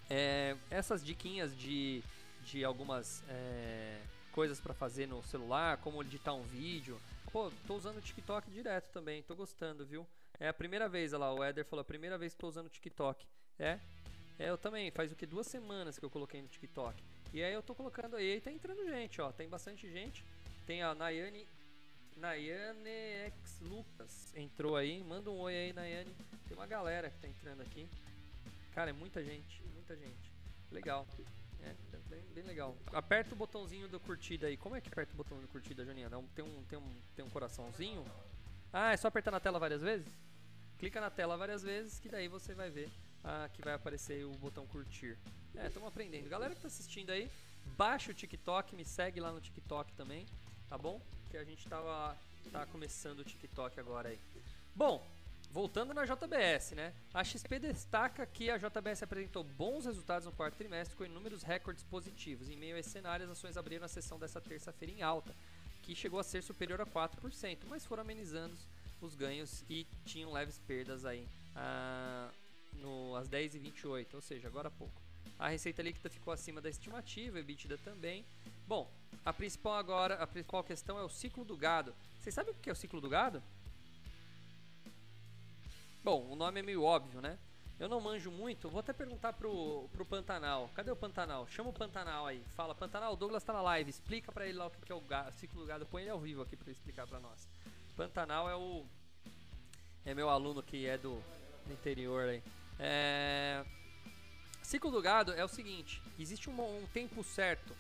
É, 0.09 0.55
essas 0.69 1.03
diquinhas 1.03 1.57
de, 1.57 2.03
de 2.45 2.63
algumas 2.63 3.23
é, 3.29 3.99
coisas 4.31 4.59
para 4.59 4.75
fazer 4.75 5.07
no 5.07 5.23
celular, 5.23 5.77
como 5.77 6.03
editar 6.03 6.33
um 6.33 6.43
vídeo. 6.43 6.99
Pô, 7.31 7.51
tô 7.65 7.75
usando 7.75 7.97
o 7.97 8.01
TikTok 8.01 8.51
direto 8.51 8.91
também, 8.91 9.23
tô 9.23 9.33
gostando, 9.33 9.83
viu? 9.85 10.05
É 10.39 10.47
a 10.47 10.53
primeira 10.53 10.89
vez, 10.89 11.13
olha 11.13 11.19
lá, 11.19 11.33
o 11.33 11.43
Eder 11.43 11.65
falou, 11.65 11.81
a 11.81 11.85
primeira 11.85 12.17
vez 12.17 12.33
que 12.33 12.39
tô 12.39 12.47
usando 12.47 12.67
o 12.67 12.69
TikTok. 12.69 13.25
É? 13.59 13.79
É, 14.39 14.49
eu 14.49 14.57
também, 14.57 14.91
faz 14.91 15.11
o 15.11 15.15
que? 15.15 15.25
Duas 15.25 15.47
semanas 15.47 15.97
que 15.97 16.05
eu 16.05 16.09
coloquei 16.09 16.41
no 16.41 16.47
TikTok. 16.47 17.03
E 17.33 17.43
aí 17.43 17.53
eu 17.53 17.63
tô 17.63 17.73
colocando 17.73 18.15
aí, 18.15 18.41
tá 18.41 18.51
entrando 18.51 18.85
gente, 18.87 19.21
ó, 19.21 19.31
tem 19.31 19.47
bastante 19.47 19.89
gente. 19.89 20.23
Tem 20.65 20.81
a 20.81 20.93
Nayane, 20.95 21.47
Nayane 22.17 22.89
X 23.27 23.59
Lucas 23.61 24.33
entrou 24.35 24.75
aí, 24.75 25.03
manda 25.03 25.29
um 25.29 25.39
oi 25.39 25.53
aí, 25.55 25.73
Nayane. 25.73 26.15
Tem 26.47 26.55
uma 26.55 26.67
galera 26.67 27.09
que 27.09 27.19
tá 27.19 27.27
entrando 27.27 27.61
aqui. 27.61 27.87
Cara, 28.73 28.89
é 28.89 28.93
muita 28.93 29.23
gente, 29.23 29.61
muita 29.73 29.95
gente. 29.95 30.31
Legal. 30.71 31.07
É, 31.61 31.73
bem, 32.09 32.21
bem, 32.33 32.43
legal. 32.43 32.75
Aperta 32.91 33.33
o 33.33 33.37
botãozinho 33.37 33.87
do 33.87 33.99
curtida 33.99 34.47
aí. 34.47 34.57
Como 34.57 34.75
é 34.75 34.81
que 34.81 34.89
aperta 34.89 35.13
o 35.13 35.17
botão 35.17 35.39
do 35.39 35.47
curtida, 35.47 35.85
Joninha? 35.85 36.09
Tem 36.35 36.43
um, 36.43 36.63
tem, 36.63 36.77
um, 36.77 37.01
tem 37.15 37.25
um 37.25 37.29
coraçãozinho? 37.29 38.05
Ah, 38.73 38.91
é 38.91 38.97
só 38.97 39.07
apertar 39.07 39.29
na 39.29 39.39
tela 39.39 39.59
várias 39.59 39.81
vezes? 39.81 40.11
Clica 40.79 40.99
na 40.99 41.11
tela 41.11 41.37
várias 41.37 41.61
vezes 41.61 41.99
que 41.99 42.09
daí 42.09 42.27
você 42.27 42.55
vai 42.55 42.71
ver 42.71 42.89
ah, 43.23 43.47
que 43.53 43.61
vai 43.61 43.75
aparecer 43.75 44.25
o 44.25 44.31
botão 44.31 44.65
curtir. 44.65 45.15
É, 45.55 45.67
estamos 45.67 45.87
aprendendo. 45.87 46.27
Galera 46.27 46.51
que 46.53 46.57
está 46.57 46.67
assistindo 46.67 47.11
aí, 47.11 47.29
baixa 47.77 48.09
o 48.09 48.15
TikTok, 48.15 48.75
me 48.75 48.83
segue 48.83 49.19
lá 49.19 49.31
no 49.31 49.39
TikTok 49.39 49.93
também, 49.93 50.25
tá 50.67 50.75
bom? 50.75 50.99
Que 51.29 51.37
a 51.37 51.43
gente 51.43 51.69
tava 51.69 52.17
tá 52.51 52.65
começando 52.65 53.19
o 53.19 53.23
TikTok 53.23 53.79
agora 53.79 54.09
aí. 54.09 54.19
Bom, 54.75 55.05
Voltando 55.53 55.93
na 55.93 56.03
JBS, 56.03 56.71
né? 56.71 56.91
A 57.13 57.23
XP 57.23 57.59
destaca 57.59 58.25
que 58.25 58.49
a 58.49 58.57
JBS 58.57 59.03
apresentou 59.03 59.43
bons 59.43 59.85
resultados 59.85 60.25
no 60.25 60.31
quarto 60.31 60.55
trimestre 60.55 60.97
com 60.97 61.05
inúmeros 61.05 61.43
recordes 61.43 61.83
positivos. 61.83 62.49
Em 62.49 62.57
meio 62.57 62.75
a 62.75 62.79
esse 62.79 62.89
cenário, 62.89 63.25
as 63.25 63.31
ações 63.33 63.55
abriram 63.55 63.85
a 63.85 63.87
sessão 63.87 64.17
dessa 64.17 64.41
terça-feira 64.41 64.91
em 64.91 65.03
alta, 65.03 65.31
que 65.83 65.93
chegou 65.93 66.19
a 66.19 66.23
ser 66.23 66.41
superior 66.41 66.81
a 66.81 66.85
4%, 66.85 67.59
mas 67.67 67.85
foram 67.85 68.01
amenizando 68.01 68.55
os 69.01 69.15
ganhos 69.15 69.63
e 69.69 69.85
tinham 70.05 70.31
leves 70.31 70.57
perdas 70.59 71.05
aí 71.05 71.27
ah, 71.55 72.31
no, 72.73 73.15
às 73.15 73.29
10h28, 73.29 74.07
ou 74.13 74.21
seja, 74.21 74.47
agora 74.47 74.69
há 74.69 74.71
pouco. 74.71 75.01
A 75.37 75.49
receita 75.49 75.81
líquida 75.81 76.09
ficou 76.09 76.33
acima 76.33 76.61
da 76.61 76.69
estimativa, 76.69 77.39
EBITDA 77.39 77.77
também. 77.79 78.25
Bom, 78.65 78.89
a 79.25 79.33
principal 79.33 79.73
agora, 79.73 80.15
a 80.15 80.25
principal 80.25 80.63
questão 80.63 80.97
é 80.97 81.03
o 81.03 81.09
ciclo 81.09 81.43
do 81.43 81.57
gado. 81.57 81.93
Vocês 82.19 82.33
sabem 82.33 82.53
o 82.53 82.55
que 82.55 82.69
é 82.69 82.73
o 82.73 82.75
ciclo 82.75 83.01
do 83.01 83.09
gado? 83.09 83.43
Bom, 86.01 86.29
o 86.29 86.35
nome 86.35 86.61
é 86.61 86.63
meio 86.63 86.83
óbvio, 86.83 87.21
né? 87.21 87.37
Eu 87.79 87.89
não 87.89 87.99
manjo 87.99 88.31
muito, 88.31 88.69
vou 88.69 88.79
até 88.79 88.93
perguntar 88.93 89.33
pro, 89.33 89.89
pro 89.91 90.05
Pantanal. 90.05 90.69
Cadê 90.75 90.91
o 90.91 90.95
Pantanal? 90.95 91.47
Chama 91.47 91.69
o 91.69 91.73
Pantanal 91.73 92.27
aí. 92.27 92.43
Fala, 92.55 92.75
Pantanal, 92.75 93.13
o 93.13 93.15
Douglas 93.15 93.43
tá 93.43 93.51
na 93.51 93.61
live. 93.61 93.89
Explica 93.89 94.31
pra 94.31 94.47
ele 94.47 94.57
lá 94.57 94.67
o 94.67 94.71
que 94.71 94.91
é 94.91 94.95
o 94.95 95.01
ciclo 95.33 95.61
do 95.61 95.65
gado. 95.65 95.85
Põe 95.85 96.03
ele 96.03 96.11
ao 96.11 96.19
vivo 96.19 96.43
aqui 96.43 96.55
ele 96.55 96.71
explicar 96.71 97.07
pra 97.07 97.19
nós. 97.19 97.47
Pantanal 97.95 98.49
é 98.49 98.55
o. 98.55 98.85
É 100.05 100.13
meu 100.13 100.29
aluno 100.29 100.61
que 100.61 100.85
é 100.85 100.97
do, 100.97 101.21
do 101.65 101.73
interior 101.73 102.29
aí. 102.29 102.43
É. 102.79 103.65
Ciclo 104.61 104.91
do 104.91 105.01
gado 105.01 105.33
é 105.33 105.43
o 105.43 105.47
seguinte: 105.47 106.01
existe 106.17 106.49
um, 106.49 106.53
um 106.61 106.87
tempo 106.87 107.23
certo 107.23 107.75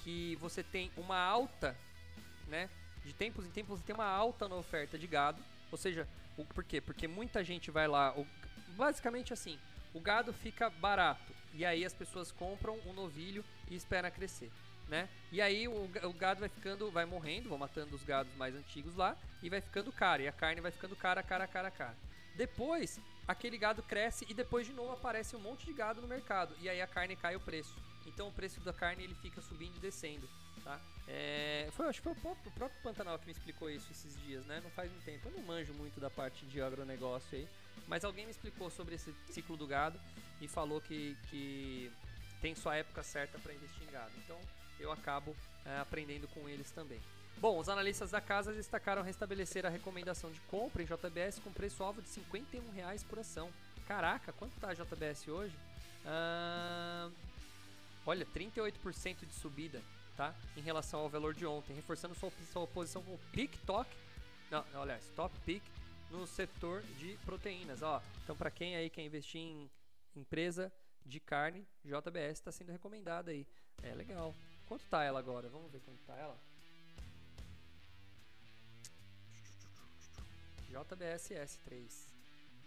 que 0.00 0.36
você 0.36 0.62
tem 0.62 0.90
uma 0.96 1.18
alta, 1.18 1.76
né? 2.48 2.68
De 3.04 3.12
tempos 3.12 3.46
em 3.46 3.50
tempos 3.50 3.78
você 3.78 3.86
tem 3.86 3.94
uma 3.94 4.06
alta 4.06 4.48
na 4.48 4.56
oferta 4.56 4.98
de 4.98 5.06
gado. 5.06 5.42
Ou 5.70 5.78
seja, 5.78 6.08
o, 6.36 6.44
por 6.44 6.64
quê? 6.64 6.80
Porque 6.80 7.08
muita 7.08 7.42
gente 7.42 7.70
vai 7.70 7.88
lá. 7.88 8.12
O, 8.16 8.26
basicamente 8.74 9.32
assim, 9.32 9.58
o 9.92 10.00
gado 10.00 10.32
fica 10.32 10.68
barato. 10.68 11.32
E 11.54 11.64
aí 11.64 11.84
as 11.84 11.94
pessoas 11.94 12.32
compram 12.32 12.78
um 12.86 12.92
novilho 12.92 13.44
e 13.70 13.74
esperam 13.74 14.10
crescer. 14.10 14.50
Né? 14.88 15.08
E 15.32 15.40
aí 15.40 15.66
o, 15.66 15.90
o, 16.02 16.12
gado 16.12 16.40
vai 16.40 16.48
ficando, 16.48 16.90
vai 16.90 17.06
morrendo, 17.06 17.48
vão 17.48 17.56
matando 17.56 17.94
os 17.96 18.04
gados 18.04 18.34
mais 18.34 18.54
antigos 18.54 18.94
lá 18.94 19.16
e 19.42 19.48
vai 19.48 19.60
ficando 19.60 19.90
caro. 19.92 20.22
E 20.22 20.28
a 20.28 20.32
carne 20.32 20.60
vai 20.60 20.70
ficando 20.70 20.94
cara, 20.94 21.22
cara, 21.22 21.46
cara, 21.46 21.70
cara. 21.70 21.96
Depois, 22.36 23.00
aquele 23.26 23.56
gado 23.56 23.82
cresce 23.82 24.26
e 24.28 24.34
depois 24.34 24.66
de 24.66 24.72
novo 24.72 24.92
aparece 24.92 25.36
um 25.36 25.40
monte 25.40 25.64
de 25.64 25.72
gado 25.72 26.02
no 26.02 26.08
mercado. 26.08 26.54
E 26.60 26.68
aí 26.68 26.82
a 26.82 26.86
carne 26.86 27.16
cai 27.16 27.34
o 27.36 27.40
preço. 27.40 27.74
Então 28.06 28.28
o 28.28 28.32
preço 28.32 28.60
da 28.60 28.72
carne 28.72 29.04
ele 29.04 29.14
fica 29.14 29.40
subindo 29.40 29.76
e 29.76 29.80
descendo. 29.80 30.28
Tá? 30.64 30.80
É, 31.06 31.68
foi, 31.72 31.86
acho 31.86 32.00
que 32.00 32.04
foi 32.04 32.12
o 32.12 32.16
próprio, 32.16 32.50
o 32.50 32.54
próprio 32.54 32.82
Pantanal 32.82 33.18
que 33.18 33.26
me 33.26 33.32
explicou 33.32 33.68
isso 33.68 33.86
esses 33.92 34.18
dias, 34.22 34.44
né? 34.46 34.60
Não 34.64 34.70
faz 34.70 34.90
um 34.90 35.00
tempo. 35.00 35.28
Eu 35.28 35.32
não 35.32 35.42
manjo 35.42 35.74
muito 35.74 36.00
da 36.00 36.08
parte 36.08 36.46
de 36.46 36.62
agronegócio 36.62 37.36
aí, 37.36 37.46
mas 37.86 38.02
alguém 38.02 38.24
me 38.24 38.30
explicou 38.30 38.70
sobre 38.70 38.94
esse 38.94 39.14
ciclo 39.30 39.58
do 39.58 39.66
gado 39.66 40.00
e 40.40 40.48
falou 40.48 40.80
que, 40.80 41.16
que 41.28 41.92
tem 42.40 42.54
sua 42.54 42.76
época 42.76 43.02
certa 43.02 43.38
para 43.38 43.52
investir 43.52 43.86
em 43.86 43.92
gado. 43.92 44.12
Então 44.24 44.40
eu 44.80 44.90
acabo 44.90 45.36
é, 45.66 45.78
aprendendo 45.78 46.26
com 46.28 46.48
eles 46.48 46.70
também. 46.70 47.00
Bom, 47.38 47.58
os 47.58 47.68
analistas 47.68 48.10
da 48.10 48.20
casa 48.20 48.54
destacaram 48.54 49.02
restabelecer 49.02 49.66
a 49.66 49.68
recomendação 49.68 50.30
de 50.30 50.40
compra 50.42 50.82
em 50.82 50.86
JBS 50.86 51.40
com 51.40 51.52
preço-alvo 51.52 52.00
de 52.00 52.08
R$ 52.08 52.22
51,00 52.32 53.04
por 53.06 53.18
ação. 53.18 53.50
Caraca, 53.86 54.32
quanto 54.32 54.54
está 54.54 54.70
a 54.70 54.74
JBS 54.74 55.28
hoje? 55.28 55.54
Ah, 56.06 57.10
olha, 58.06 58.24
38% 58.24 59.26
de 59.26 59.34
subida 59.34 59.82
tá? 60.16 60.34
Em 60.56 60.60
relação 60.60 61.00
ao 61.00 61.08
valor 61.08 61.34
de 61.34 61.46
ontem, 61.46 61.74
reforçando 61.74 62.14
sua, 62.14 62.30
sua 62.52 62.66
posição 62.66 63.02
com 63.02 63.18
Talk, 63.66 63.90
não, 64.50 64.64
olha, 64.74 65.00
Top 65.16 65.34
Pick 65.40 65.62
no 66.10 66.26
setor 66.26 66.82
de 66.98 67.16
proteínas, 67.24 67.82
ó. 67.82 68.00
Então, 68.22 68.36
para 68.36 68.50
quem 68.50 68.76
aí 68.76 68.88
quer 68.88 69.02
investir 69.02 69.40
em 69.40 69.70
empresa 70.14 70.72
de 71.04 71.18
carne, 71.18 71.66
JBS 71.84 72.38
está 72.38 72.52
sendo 72.52 72.70
recomendada 72.70 73.30
aí. 73.30 73.46
É 73.82 73.94
legal. 73.94 74.34
Quanto 74.66 74.84
tá 74.88 75.02
ela 75.02 75.18
agora? 75.18 75.48
Vamos 75.48 75.70
ver 75.70 75.80
quanto 75.80 76.00
tá 76.04 76.14
ela. 76.14 76.38
JBSS3. 80.70 82.14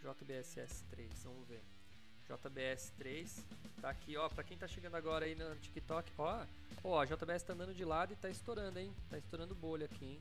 JBSS3, 0.04 1.10
vamos 1.24 1.48
ver. 1.48 1.77
JBS3. 2.30 3.44
Tá 3.82 3.90
aqui, 3.90 4.18
ó, 4.18 4.28
pra 4.28 4.44
quem 4.44 4.58
tá 4.58 4.68
chegando 4.68 4.96
agora 4.96 5.26
aí 5.26 5.36
no 5.36 5.56
TikTok, 5.56 6.12
ó, 6.18 6.46
ó, 6.84 7.00
a 7.00 7.06
JBS 7.06 7.44
tá 7.44 7.54
andando 7.54 7.76
de 7.76 7.86
lado 7.86 8.14
e 8.14 8.16
tá 8.16 8.30
estourando, 8.30 8.80
hein? 8.80 8.92
Tá 9.10 9.18
estourando 9.18 9.54
bolha 9.54 9.86
aqui, 9.86 10.06
hein? 10.06 10.20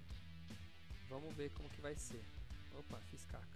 Vamos 1.08 1.34
ver 1.34 1.50
como 1.52 1.68
que 1.70 1.80
vai 1.80 1.94
ser. 1.94 2.22
Opa, 2.78 2.98
fiz 3.10 3.24
caca. 3.24 3.46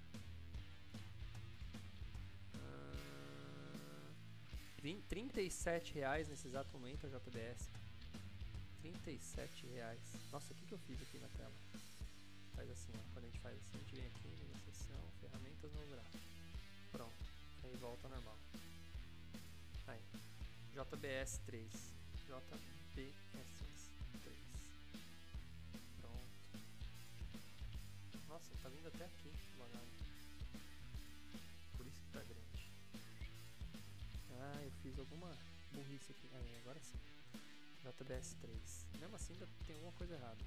Ah, 2.54 2.96
37 5.08 5.94
reais 5.94 6.28
nesse 6.28 6.48
exato 6.48 6.72
momento 6.72 7.06
a 7.06 7.10
JBS. 7.10 7.68
37 8.80 9.66
reais. 9.74 10.00
Nossa, 10.32 10.52
o 10.52 10.56
que, 10.56 10.66
que 10.66 10.72
eu 10.72 10.78
fiz 10.78 11.00
aqui 11.02 11.18
na 11.18 11.28
tela? 11.36 11.52
Faz 12.56 12.70
assim, 12.70 12.92
ó. 12.94 13.12
Quando 13.12 13.24
a 13.24 13.28
gente 13.28 13.40
faz 13.40 13.56
assim, 13.56 13.70
a 13.74 13.78
gente 13.78 13.94
vem 13.96 14.06
aqui, 14.06 14.28
negociação, 14.46 14.96
ferramentas 15.20 15.72
no 15.72 15.86
gráfico. 15.94 16.18
Pronto. 16.92 17.29
Aí 17.70 17.76
volta 17.76 18.08
normal. 18.08 18.36
Aí. 19.86 20.00
JBS 20.74 21.38
3. 21.46 21.70
JBS 22.26 22.50
3. 22.94 23.14
Pronto. 26.00 26.26
Nossa, 28.28 28.50
tá 28.60 28.68
vindo 28.68 28.88
até 28.88 29.04
aqui 29.04 29.30
Por 31.76 31.86
isso 31.86 32.00
que 32.00 32.12
tá 32.12 32.18
grande. 32.24 32.72
Ah, 34.40 34.64
eu 34.64 34.72
fiz 34.82 34.98
alguma 34.98 35.32
burrice 35.72 36.10
aqui. 36.10 36.28
Aí, 36.34 36.56
agora 36.62 36.80
sim. 36.80 36.98
JBS 37.84 38.34
3. 38.40 38.86
Mesmo 38.98 39.14
assim 39.14 39.34
ainda 39.34 39.48
tem 39.64 39.76
alguma 39.76 39.92
coisa 39.92 40.14
errada. 40.16 40.44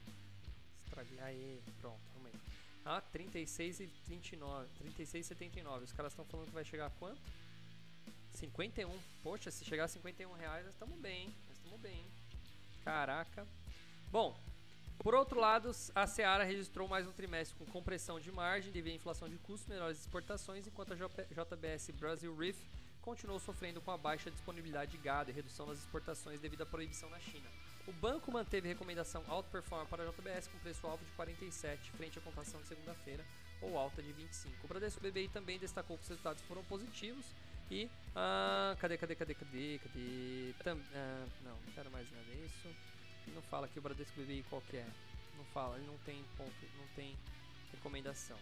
Estraguei. 0.84 1.20
Aê, 1.22 1.62
pronto, 1.80 2.02
arrumei. 2.10 2.34
Ah, 2.86 3.02
36 3.02 3.80
e 3.80 3.86
29. 4.08 4.68
36 4.80 5.26
e 5.26 5.28
79. 5.30 5.86
Os 5.86 5.92
caras 5.94 6.12
estão 6.12 6.26
falando 6.26 6.48
que 6.48 6.54
vai 6.54 6.66
chegar 6.66 6.88
a 6.88 6.90
quanto? 6.90 7.22
51. 8.34 9.00
Poxa, 9.22 9.52
se 9.52 9.64
chegar 9.64 9.86
a 9.86 9.88
51 9.88 10.34
reais, 10.34 10.66
nós 10.66 10.74
estamos 10.74 11.00
bem, 11.00 11.34
Nós 11.48 11.58
estamos 11.58 11.80
bem. 11.80 12.04
Caraca. 12.84 13.48
Bom, 14.12 14.38
por 15.00 15.16
outro 15.16 15.40
lado, 15.40 15.72
a 15.96 16.08
Seara 16.08 16.44
registrou 16.44 16.88
mais 16.88 17.08
um 17.08 17.12
trimestre 17.12 17.58
com 17.58 17.66
compressão 17.66 18.20
de 18.20 18.32
margem 18.32 18.72
devido 18.72 18.94
à 18.94 18.96
inflação 18.96 19.30
de 19.30 19.38
custos, 19.38 19.68
menores 19.68 20.00
exportações, 20.00 20.68
enquanto 20.68 20.94
a 20.94 20.96
JBS 20.96 21.92
Brasil 21.92 22.36
Reef 22.36 22.58
continuou 23.02 23.40
sofrendo 23.40 23.82
com 23.82 23.92
a 23.92 23.98
baixa 23.98 24.32
disponibilidade 24.32 24.92
de 24.92 24.98
gado 24.98 25.30
e 25.30 25.34
redução 25.34 25.68
das 25.68 25.80
exportações 25.80 26.40
devido 26.40 26.62
à 26.62 26.66
proibição 26.66 27.10
na 27.10 27.20
China. 27.20 27.50
O 27.86 27.92
banco 27.92 28.32
manteve 28.32 28.68
recomendação 28.68 29.24
outperform 29.28 29.86
para 29.88 30.04
a 30.04 30.06
JBS 30.10 30.48
com 30.48 30.58
preço-alvo 30.60 31.04
de 31.04 31.12
47, 31.12 31.92
frente 31.92 32.18
à 32.18 32.22
cotação 32.22 32.62
de 32.62 32.68
segunda-feira, 32.68 33.26
ou 33.62 33.78
alta 33.78 34.02
de 34.02 34.12
25. 34.14 34.56
O 34.64 34.68
Bradesco 34.68 35.02
BBI 35.02 35.28
também 35.28 35.60
destacou 35.60 35.98
que 35.98 36.04
os 36.04 36.10
resultados 36.10 36.42
foram 36.44 36.64
positivos 36.64 37.26
e. 37.70 37.90
Ah, 38.16 38.76
cadê, 38.80 38.98
cadê, 38.98 39.16
cadê, 39.16 39.34
cadê, 39.36 39.80
cadê? 39.80 40.54
Tam, 40.64 40.80
ah, 40.94 41.26
não, 41.44 41.52
não 41.52 41.74
quero 41.74 41.92
mais 41.92 42.10
nada 42.10 42.24
disso. 42.24 42.70
Não 43.28 43.42
fala 43.44 43.68
que 43.68 43.80
o 43.80 43.82
Bradesco 43.82 44.20
BBI 44.22 44.46
qual 44.50 44.64
é. 44.74 44.86
Não 45.36 45.46
fala, 45.46 45.78
ele 45.78 45.88
não 45.88 45.98
tem 46.00 46.24
ponto, 46.38 46.54
não 46.78 46.88
tem 46.96 47.18
recomendação. 47.72 48.38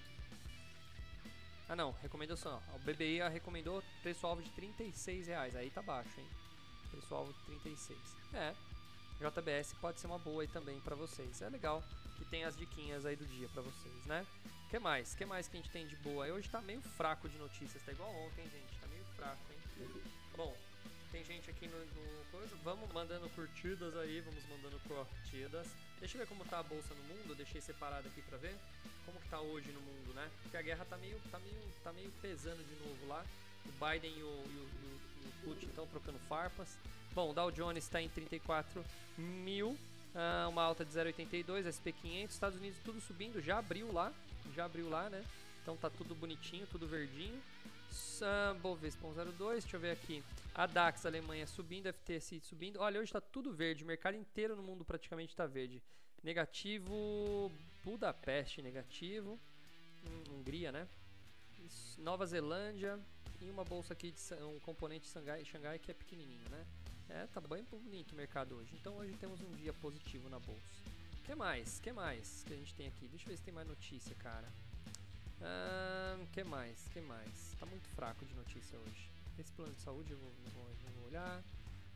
Ah 1.67 1.75
não, 1.75 1.93
recomendação. 2.01 2.61
O 2.75 2.79
BBI 2.79 3.19
recomendou 3.29 3.81
preço-alvo 4.01 4.41
de 4.43 4.49
36 4.51 5.27
reais. 5.27 5.55
Aí 5.55 5.69
tá 5.69 5.81
baixo, 5.81 6.19
hein? 6.19 6.27
Preço-alvo 6.91 7.31
de 7.31 7.39
36. 7.45 7.97
É, 8.33 8.53
JBS 9.21 9.73
pode 9.79 9.99
ser 9.99 10.07
uma 10.07 10.17
boa 10.17 10.41
aí 10.41 10.47
também 10.47 10.79
para 10.81 10.95
vocês. 10.95 11.41
É 11.41 11.49
legal 11.49 11.83
que 12.17 12.25
tem 12.25 12.43
as 12.43 12.57
diquinhas 12.57 13.05
aí 13.05 13.15
do 13.15 13.25
dia 13.25 13.47
para 13.49 13.61
vocês, 13.61 14.05
né? 14.05 14.25
que 14.69 14.79
mais? 14.79 15.13
que 15.13 15.25
mais 15.25 15.47
que 15.47 15.57
a 15.57 15.59
gente 15.59 15.69
tem 15.69 15.85
de 15.85 15.95
boa? 15.97 16.25
Hoje 16.27 16.49
tá 16.49 16.61
meio 16.61 16.81
fraco 16.81 17.29
de 17.29 17.37
notícias, 17.37 17.83
tá 17.83 17.91
igual 17.91 18.09
ontem, 18.09 18.43
gente. 18.49 18.79
Tá 18.79 18.87
meio 18.87 19.03
fraco, 19.15 19.41
hein? 19.51 19.59
Bom, 20.35 20.55
tem 21.11 21.23
gente 21.25 21.49
aqui 21.49 21.67
no, 21.67 21.77
no 21.77 22.25
coisa. 22.31 22.55
Vamos 22.63 22.91
mandando 22.91 23.29
curtidas 23.31 23.95
aí, 23.97 24.21
vamos 24.21 24.43
mandando 24.47 24.79
curtidas. 24.79 25.67
Deixa 25.99 26.17
eu 26.17 26.21
ver 26.21 26.27
como 26.27 26.45
tá 26.45 26.59
a 26.59 26.63
bolsa 26.63 26.95
no 26.95 27.03
mundo, 27.03 27.35
deixei 27.35 27.61
separado 27.61 28.07
aqui 28.07 28.21
pra 28.23 28.37
ver. 28.37 28.57
Como 29.05 29.19
que 29.19 29.29
tá 29.29 29.39
hoje 29.39 29.71
no 29.71 29.81
mundo, 29.81 30.13
né? 30.13 30.31
Porque 30.41 30.57
a 30.57 30.61
guerra 30.61 30.85
tá 30.85 30.97
meio, 30.97 31.19
tá 31.29 31.37
meio, 31.37 31.73
tá 31.83 31.93
meio 31.93 32.11
pesando 32.21 32.63
de 32.63 32.75
novo 32.83 33.07
lá. 33.07 33.25
O 33.65 33.85
Biden 33.85 34.11
e 34.17 34.23
o, 34.23 34.25
e 34.25 34.57
o, 34.57 34.69
e 35.23 35.27
o 35.27 35.31
Putin 35.43 35.65
estão 35.67 35.87
trocando 35.87 36.19
farpas. 36.27 36.77
Bom, 37.13 37.31
o 37.31 37.33
Dow 37.33 37.51
Jones 37.51 37.83
está 37.83 38.01
em 38.01 38.07
34 38.07 38.83
mil, 39.17 39.69
uh, 39.69 40.49
uma 40.49 40.63
alta 40.63 40.85
de 40.85 40.91
0,82, 40.91 41.67
SP500, 41.67 42.29
Estados 42.29 42.57
Unidos 42.57 42.77
tudo 42.85 43.01
subindo, 43.01 43.41
já 43.41 43.57
abriu 43.57 43.91
lá, 43.91 44.13
já 44.55 44.65
abriu 44.65 44.89
lá, 44.89 45.09
né? 45.09 45.23
Então 45.61 45.75
tá 45.75 45.89
tudo 45.89 46.15
bonitinho, 46.15 46.65
tudo 46.67 46.87
verdinho. 46.87 47.39
Uh, 48.21 48.55
Bovespa 48.59 49.07
02, 49.37 49.63
deixa 49.63 49.75
eu 49.75 49.81
ver 49.81 49.91
aqui. 49.91 50.23
A 50.55 50.65
DAX, 50.65 51.05
Alemanha 51.05 51.45
subindo, 51.45 51.91
FTSE 51.91 52.39
subindo. 52.39 52.79
Olha, 52.79 52.99
hoje 52.99 53.09
está 53.09 53.19
tudo 53.19 53.51
verde, 53.51 53.83
o 53.83 53.87
mercado 53.87 54.15
inteiro 54.15 54.55
no 54.55 54.63
mundo 54.63 54.85
praticamente 54.85 55.33
está 55.33 55.45
verde. 55.45 55.81
Negativo, 56.23 57.51
Budapeste 57.83 58.61
negativo, 58.61 59.39
hum, 60.05 60.35
Hungria, 60.35 60.71
né? 60.71 60.87
Nova 61.97 62.25
Zelândia 62.25 62.99
e 63.41 63.49
uma 63.49 63.63
bolsa 63.63 63.93
aqui 63.93 64.11
de 64.11 64.43
um 64.43 64.59
componente 64.59 65.05
de 65.05 65.11
Xangai, 65.11 65.45
Xangai 65.45 65.79
que 65.79 65.91
é 65.91 65.93
pequenininho, 65.93 66.49
né? 66.49 66.65
É, 67.09 67.27
tá 67.27 67.41
bem 67.41 67.63
bonito 67.63 68.13
o 68.13 68.15
mercado 68.15 68.55
hoje. 68.55 68.71
Então 68.79 68.93
hoje 68.95 69.13
temos 69.19 69.41
um 69.41 69.51
dia 69.55 69.73
positivo 69.73 70.29
na 70.29 70.39
bolsa. 70.39 70.61
Que 71.25 71.35
mais? 71.35 71.79
que 71.79 71.91
mais 71.91 72.43
que 72.47 72.53
a 72.53 72.57
gente 72.57 72.73
tem 72.73 72.87
aqui? 72.87 73.07
Deixa 73.07 73.25
eu 73.25 73.29
ver 73.29 73.37
se 73.37 73.43
tem 73.43 73.53
mais 73.53 73.67
notícia, 73.67 74.15
cara. 74.15 74.47
O 76.21 76.27
que 76.27 76.43
mais? 76.43 76.87
que 76.93 77.01
mais? 77.01 77.55
Tá 77.59 77.65
muito 77.65 77.87
fraco 77.89 78.23
de 78.25 78.33
notícia 78.35 78.77
hoje. 78.77 79.09
Esse 79.39 79.51
plano 79.53 79.73
de 79.73 79.81
saúde 79.81 80.11
eu 80.11 80.17
vou, 80.17 80.31
não, 80.43 80.51
vou, 80.51 80.65
não 80.85 80.91
vou 80.93 81.07
olhar. 81.07 81.43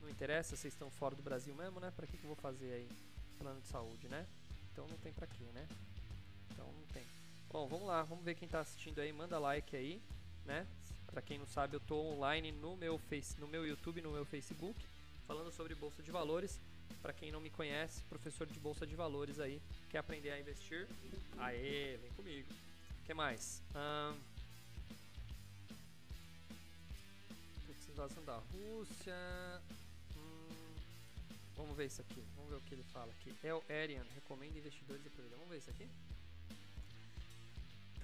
Não 0.02 0.10
interessa, 0.10 0.56
vocês 0.56 0.74
estão 0.74 0.90
fora 0.90 1.16
do 1.16 1.22
Brasil 1.22 1.54
mesmo, 1.56 1.80
né? 1.80 1.92
Pra 1.96 2.08
que, 2.08 2.18
que 2.18 2.24
eu 2.24 2.28
vou 2.28 2.36
fazer 2.36 2.74
aí 2.74 2.90
plano 3.38 3.62
de 3.62 3.68
saúde, 3.68 4.08
né? 4.08 4.26
Então 4.72 4.88
não 4.88 4.98
tem 4.98 5.14
pra 5.14 5.28
quê, 5.28 5.46
né? 5.54 5.68
Então 6.52 6.66
não 6.66 6.86
tem. 6.94 7.04
Bom, 7.56 7.68
vamos 7.68 7.88
lá, 7.88 8.04
vamos 8.04 8.26
ver 8.26 8.36
quem 8.36 8.50
tá 8.50 8.60
assistindo 8.60 9.00
aí. 9.00 9.14
Manda 9.14 9.40
like 9.40 9.78
aí, 9.78 10.02
né? 10.46 10.68
Pra 11.10 11.22
quem 11.22 11.38
não 11.38 11.48
sabe, 11.48 11.78
eu 11.78 11.80
tô 11.80 11.96
online 11.96 12.52
no 12.52 12.76
meu, 12.76 12.98
face, 12.98 13.40
no 13.40 13.48
meu 13.48 13.66
YouTube, 13.66 14.02
no 14.02 14.12
meu 14.12 14.26
Facebook 14.26 14.76
falando 15.26 15.50
sobre 15.54 15.74
bolsa 15.74 16.04
de 16.04 16.12
valores. 16.12 16.60
Para 17.02 17.14
quem 17.14 17.32
não 17.32 17.40
me 17.40 17.50
conhece, 17.50 18.02
professor 18.10 18.46
de 18.46 18.60
bolsa 18.60 18.86
de 18.86 18.94
valores 18.94 19.40
aí, 19.40 19.62
quer 19.90 20.00
aprender 20.00 20.32
a 20.32 20.40
investir? 20.42 20.86
Aê, 21.38 21.96
vem 21.96 22.12
comigo. 22.12 22.54
O 23.02 23.06
que 23.06 23.14
mais? 23.14 23.64
Um, 23.74 24.18
invasão 27.90 28.26
da 28.26 28.36
Rússia. 28.36 29.16
Hum, 30.18 30.76
vamos 31.56 31.78
ver 31.78 31.86
isso 31.86 32.02
aqui. 32.02 32.22
Vamos 32.36 32.50
ver 32.50 32.58
o 32.58 32.62
que 32.64 32.74
ele 32.74 32.84
fala 32.92 33.10
aqui. 33.14 33.34
El 33.42 33.64
Arian 33.70 34.04
recomenda 34.14 34.60
investidores 34.60 35.06
e. 35.06 35.10
Vamos 35.10 35.48
ver 35.48 35.60
isso 35.60 35.70
aqui. 35.70 35.88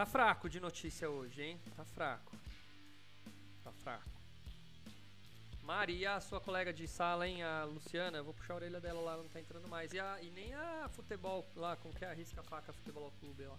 Tá 0.01 0.05
fraco 0.07 0.49
de 0.49 0.59
notícia 0.59 1.07
hoje, 1.07 1.43
hein? 1.43 1.59
Tá 1.77 1.85
fraco. 1.85 2.35
Tá 3.63 3.71
fraco. 3.83 4.09
Maria, 5.61 6.15
a 6.15 6.19
sua 6.19 6.41
colega 6.41 6.73
de 6.73 6.87
sala, 6.87 7.27
hein? 7.27 7.43
A 7.43 7.65
Luciana, 7.65 8.17
eu 8.17 8.23
vou 8.23 8.33
puxar 8.33 8.53
a 8.53 8.55
orelha 8.55 8.81
dela 8.81 8.99
lá, 8.99 9.15
não 9.15 9.27
tá 9.27 9.39
entrando 9.39 9.67
mais. 9.67 9.93
E, 9.93 9.99
a, 9.99 10.19
e 10.19 10.31
nem 10.31 10.55
a 10.55 10.89
futebol 10.89 11.47
lá, 11.55 11.75
com 11.75 11.93
que 11.93 12.03
é 12.03 12.09
arrisca 12.09 12.41
a 12.41 12.43
faca 12.43 12.73
futebol 12.73 13.13
clube 13.19 13.43
lá. 13.43 13.55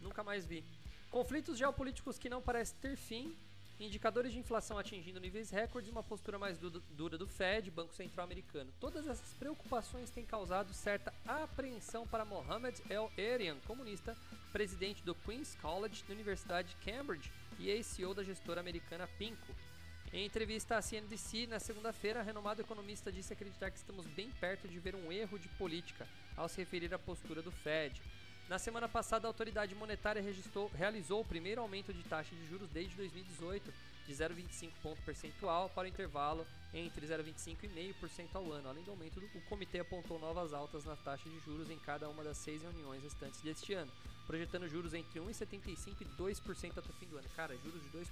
Nunca 0.00 0.24
mais 0.24 0.46
vi. 0.46 0.64
Conflitos 1.10 1.58
geopolíticos 1.58 2.18
que 2.18 2.30
não 2.30 2.40
parecem 2.40 2.78
ter 2.80 2.96
fim. 2.96 3.36
Indicadores 3.78 4.32
de 4.32 4.38
inflação 4.38 4.78
atingindo 4.78 5.20
níveis 5.20 5.50
recordes 5.50 5.90
uma 5.90 6.02
postura 6.02 6.38
mais 6.38 6.58
dura 6.58 7.18
do 7.18 7.26
Fed, 7.26 7.70
Banco 7.70 7.92
Central 7.92 8.24
Americano. 8.24 8.72
Todas 8.80 9.06
essas 9.06 9.34
preocupações 9.34 10.08
têm 10.08 10.24
causado 10.24 10.72
certa 10.72 11.12
apreensão 11.26 12.08
para 12.08 12.24
Mohamed 12.24 12.82
El-Erian, 12.88 13.58
comunista, 13.66 14.16
presidente 14.50 15.02
do 15.02 15.14
Queen's 15.14 15.56
College 15.56 16.04
da 16.06 16.12
Universidade 16.12 16.68
de 16.68 16.76
Cambridge 16.76 17.32
e 17.58 17.70
ex-CEO 17.70 18.12
da 18.12 18.22
gestora 18.22 18.60
americana 18.60 19.08
Pinco. 19.18 19.54
Em 20.12 20.26
entrevista 20.26 20.76
à 20.76 20.82
CNBC 20.82 21.46
na 21.46 21.60
segunda-feira, 21.60 22.20
a 22.20 22.22
renomado 22.22 22.60
economista 22.60 23.12
disse 23.12 23.32
acreditar 23.32 23.70
que 23.70 23.78
estamos 23.78 24.06
bem 24.06 24.28
perto 24.40 24.66
de 24.66 24.78
ver 24.80 24.96
um 24.96 25.12
erro 25.12 25.38
de 25.38 25.48
política 25.50 26.06
ao 26.36 26.48
se 26.48 26.58
referir 26.58 26.92
à 26.92 26.98
postura 26.98 27.40
do 27.40 27.52
Fed. 27.52 28.02
Na 28.48 28.58
semana 28.58 28.88
passada, 28.88 29.28
a 29.28 29.30
autoridade 29.30 29.76
monetária 29.76 30.20
registrou, 30.20 30.68
realizou 30.74 31.20
o 31.20 31.24
primeiro 31.24 31.60
aumento 31.60 31.94
de 31.94 32.02
taxa 32.02 32.34
de 32.34 32.44
juros 32.48 32.68
desde 32.70 32.96
2018, 32.96 33.72
de 34.06 34.12
0,25 34.12 34.70
ponto 34.82 35.02
percentual 35.02 35.68
para 35.70 35.84
o 35.84 35.88
intervalo 35.88 36.46
entre 36.72 37.06
0,25 37.06 37.64
e 37.64 37.68
0,5% 37.68 38.28
ao 38.34 38.52
ano. 38.52 38.68
Além 38.68 38.84
do 38.84 38.90
aumento, 38.90 39.20
o 39.34 39.40
comitê 39.42 39.80
apontou 39.80 40.18
novas 40.18 40.52
altas 40.52 40.84
na 40.84 40.96
taxa 40.96 41.28
de 41.28 41.38
juros 41.40 41.70
em 41.70 41.78
cada 41.78 42.08
uma 42.08 42.22
das 42.22 42.36
seis 42.38 42.62
reuniões 42.62 43.02
restantes 43.02 43.40
deste 43.40 43.72
ano, 43.74 43.90
projetando 44.26 44.68
juros 44.68 44.94
entre 44.94 45.20
1,75% 45.20 46.00
e 46.00 46.04
2% 46.04 46.78
até 46.78 46.88
o 46.88 46.92
fim 46.94 47.06
do 47.06 47.18
ano. 47.18 47.28
Cara, 47.34 47.56
juros 47.56 47.82
de 47.82 47.88
2% 47.90 48.06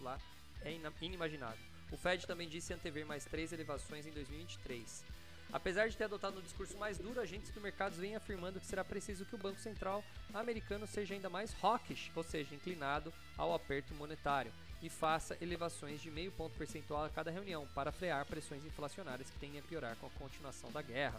lá 0.00 0.18
é 0.62 0.78
inimaginável. 1.00 1.64
O 1.90 1.96
Fed 1.96 2.26
também 2.26 2.48
disse 2.48 2.72
antever 2.72 3.04
mais 3.04 3.24
três 3.24 3.52
elevações 3.52 4.06
em 4.06 4.10
2023. 4.10 5.04
Apesar 5.52 5.88
de 5.88 5.96
ter 5.96 6.04
adotado 6.04 6.38
um 6.38 6.42
discurso 6.42 6.76
mais 6.78 6.98
duro, 6.98 7.20
agentes 7.20 7.52
do 7.52 7.60
mercado 7.60 7.94
vêm 7.94 8.16
afirmando 8.16 8.58
que 8.58 8.66
será 8.66 8.84
preciso 8.84 9.24
que 9.24 9.34
o 9.34 9.38
Banco 9.38 9.60
Central 9.60 10.02
americano 10.32 10.86
seja 10.86 11.14
ainda 11.14 11.30
mais 11.30 11.54
hawkish, 11.62 12.10
ou 12.16 12.24
seja, 12.24 12.54
inclinado 12.54 13.12
ao 13.38 13.54
aperto 13.54 13.94
monetário, 13.94 14.50
e 14.84 14.90
faça 14.90 15.34
elevações 15.40 16.02
de 16.02 16.10
meio 16.10 16.30
ponto 16.30 16.56
percentual 16.58 17.04
a 17.04 17.08
cada 17.08 17.30
reunião 17.30 17.66
para 17.74 17.90
frear 17.90 18.26
pressões 18.26 18.62
inflacionárias 18.66 19.30
que 19.30 19.38
tendem 19.38 19.58
a 19.58 19.62
piorar 19.62 19.96
com 19.96 20.06
a 20.06 20.10
continuação 20.10 20.70
da 20.70 20.82
guerra. 20.82 21.18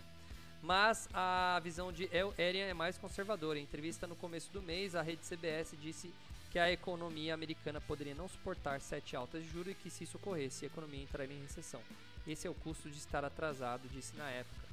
Mas 0.61 1.09
a 1.11 1.59
visão 1.63 1.91
de 1.91 2.07
El 2.15 2.31
Erian 2.37 2.67
é 2.67 2.75
mais 2.75 2.95
conservadora. 2.95 3.57
Em 3.57 3.63
entrevista 3.63 4.05
no 4.05 4.15
começo 4.15 4.51
do 4.51 4.61
mês, 4.61 4.95
a 4.95 5.01
rede 5.01 5.25
CBS 5.25 5.75
disse 5.81 6.13
que 6.51 6.59
a 6.59 6.71
economia 6.71 7.33
americana 7.33 7.81
poderia 7.81 8.13
não 8.13 8.29
suportar 8.29 8.79
sete 8.81 9.15
altas 9.15 9.43
de 9.43 9.49
juros 9.49 9.71
e 9.71 9.75
que 9.75 9.89
se 9.89 10.03
isso 10.03 10.17
ocorresse, 10.17 10.65
a 10.65 10.67
economia 10.67 11.01
entraria 11.01 11.35
em 11.35 11.41
recessão. 11.41 11.81
Esse 12.27 12.45
é 12.45 12.49
o 12.49 12.53
custo 12.53 12.87
de 12.87 12.97
estar 12.97 13.25
atrasado, 13.25 13.87
disse 13.89 14.15
na 14.15 14.29
época. 14.29 14.65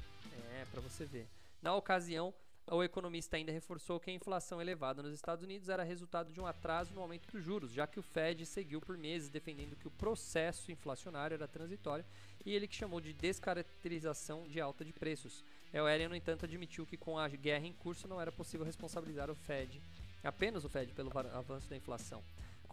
É, 0.53 0.65
para 0.71 0.81
você 0.81 1.03
ver. 1.03 1.27
Na 1.63 1.73
ocasião, 1.75 2.31
o 2.71 2.83
economista 2.83 3.35
ainda 3.35 3.51
reforçou 3.51 3.99
que 3.99 4.09
a 4.09 4.13
inflação 4.13 4.61
elevada 4.61 5.03
nos 5.03 5.13
Estados 5.13 5.43
Unidos 5.43 5.69
era 5.69 5.83
resultado 5.83 6.31
de 6.31 6.39
um 6.39 6.45
atraso 6.45 6.93
no 6.93 7.01
aumento 7.01 7.29
dos 7.31 7.43
juros, 7.43 7.71
já 7.71 7.85
que 7.85 7.99
o 7.99 8.03
Fed 8.03 8.45
seguiu 8.45 8.79
por 8.79 8.97
meses 8.97 9.29
defendendo 9.29 9.75
que 9.75 9.87
o 9.87 9.91
processo 9.91 10.71
inflacionário 10.71 11.35
era 11.35 11.47
transitório 11.47 12.05
e 12.45 12.53
ele 12.53 12.67
que 12.67 12.75
chamou 12.75 13.01
de 13.01 13.13
descaracterização 13.13 14.47
de 14.47 14.61
alta 14.61 14.85
de 14.85 14.93
preços. 14.93 15.43
El 15.73 15.87
Eren, 15.87 16.07
no 16.07 16.15
entanto, 16.15 16.45
admitiu 16.45 16.85
que 16.85 16.97
com 16.97 17.17
a 17.17 17.27
guerra 17.27 17.67
em 17.67 17.73
curso 17.73 18.07
não 18.07 18.21
era 18.21 18.31
possível 18.31 18.65
responsabilizar 18.65 19.29
o 19.29 19.35
Fed, 19.35 19.81
apenas 20.23 20.63
o 20.63 20.69
Fed, 20.69 20.93
pelo 20.93 21.11
avanço 21.17 21.69
da 21.69 21.75
inflação. 21.75 22.23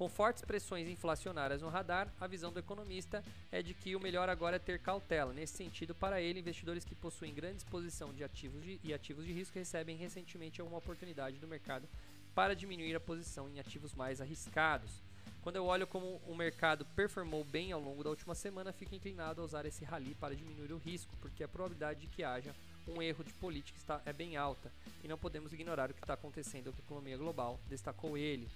Com 0.00 0.08
fortes 0.08 0.42
pressões 0.42 0.88
inflacionárias 0.88 1.60
no 1.60 1.68
radar, 1.68 2.10
a 2.18 2.26
visão 2.26 2.50
do 2.50 2.58
economista 2.58 3.22
é 3.52 3.60
de 3.60 3.74
que 3.74 3.94
o 3.94 4.00
melhor 4.00 4.30
agora 4.30 4.56
é 4.56 4.58
ter 4.58 4.78
cautela. 4.78 5.30
Nesse 5.34 5.58
sentido, 5.58 5.94
para 5.94 6.22
ele, 6.22 6.40
investidores 6.40 6.86
que 6.86 6.94
possuem 6.94 7.34
grande 7.34 7.58
exposição 7.58 8.10
de 8.10 8.24
ativos 8.24 8.64
de, 8.64 8.80
e 8.82 8.94
ativos 8.94 9.26
de 9.26 9.32
risco 9.34 9.58
recebem 9.58 9.98
recentemente 9.98 10.58
alguma 10.58 10.78
oportunidade 10.78 11.36
do 11.36 11.46
mercado 11.46 11.86
para 12.34 12.56
diminuir 12.56 12.96
a 12.96 12.98
posição 12.98 13.46
em 13.50 13.60
ativos 13.60 13.92
mais 13.92 14.22
arriscados. 14.22 15.02
Quando 15.42 15.56
eu 15.56 15.66
olho 15.66 15.86
como 15.86 16.18
o 16.26 16.34
mercado 16.34 16.86
performou 16.96 17.44
bem 17.44 17.70
ao 17.70 17.78
longo 17.78 18.02
da 18.02 18.08
última 18.08 18.34
semana, 18.34 18.72
fico 18.72 18.94
inclinado 18.94 19.42
a 19.42 19.44
usar 19.44 19.66
esse 19.66 19.84
rally 19.84 20.14
para 20.14 20.34
diminuir 20.34 20.72
o 20.72 20.78
risco, 20.78 21.14
porque 21.20 21.44
a 21.44 21.48
probabilidade 21.48 22.00
de 22.00 22.06
que 22.06 22.24
haja 22.24 22.54
um 22.88 23.02
erro 23.02 23.22
de 23.22 23.34
política 23.34 23.76
está, 23.76 24.00
é 24.06 24.14
bem 24.14 24.38
alta 24.38 24.72
e 25.04 25.08
não 25.08 25.18
podemos 25.18 25.52
ignorar 25.52 25.90
o 25.90 25.94
que 25.94 26.00
está 26.00 26.14
acontecendo 26.14 26.72
com 26.72 26.78
a 26.78 26.84
economia 26.86 27.18
global, 27.18 27.60
destacou 27.68 28.16
ele. 28.16 28.48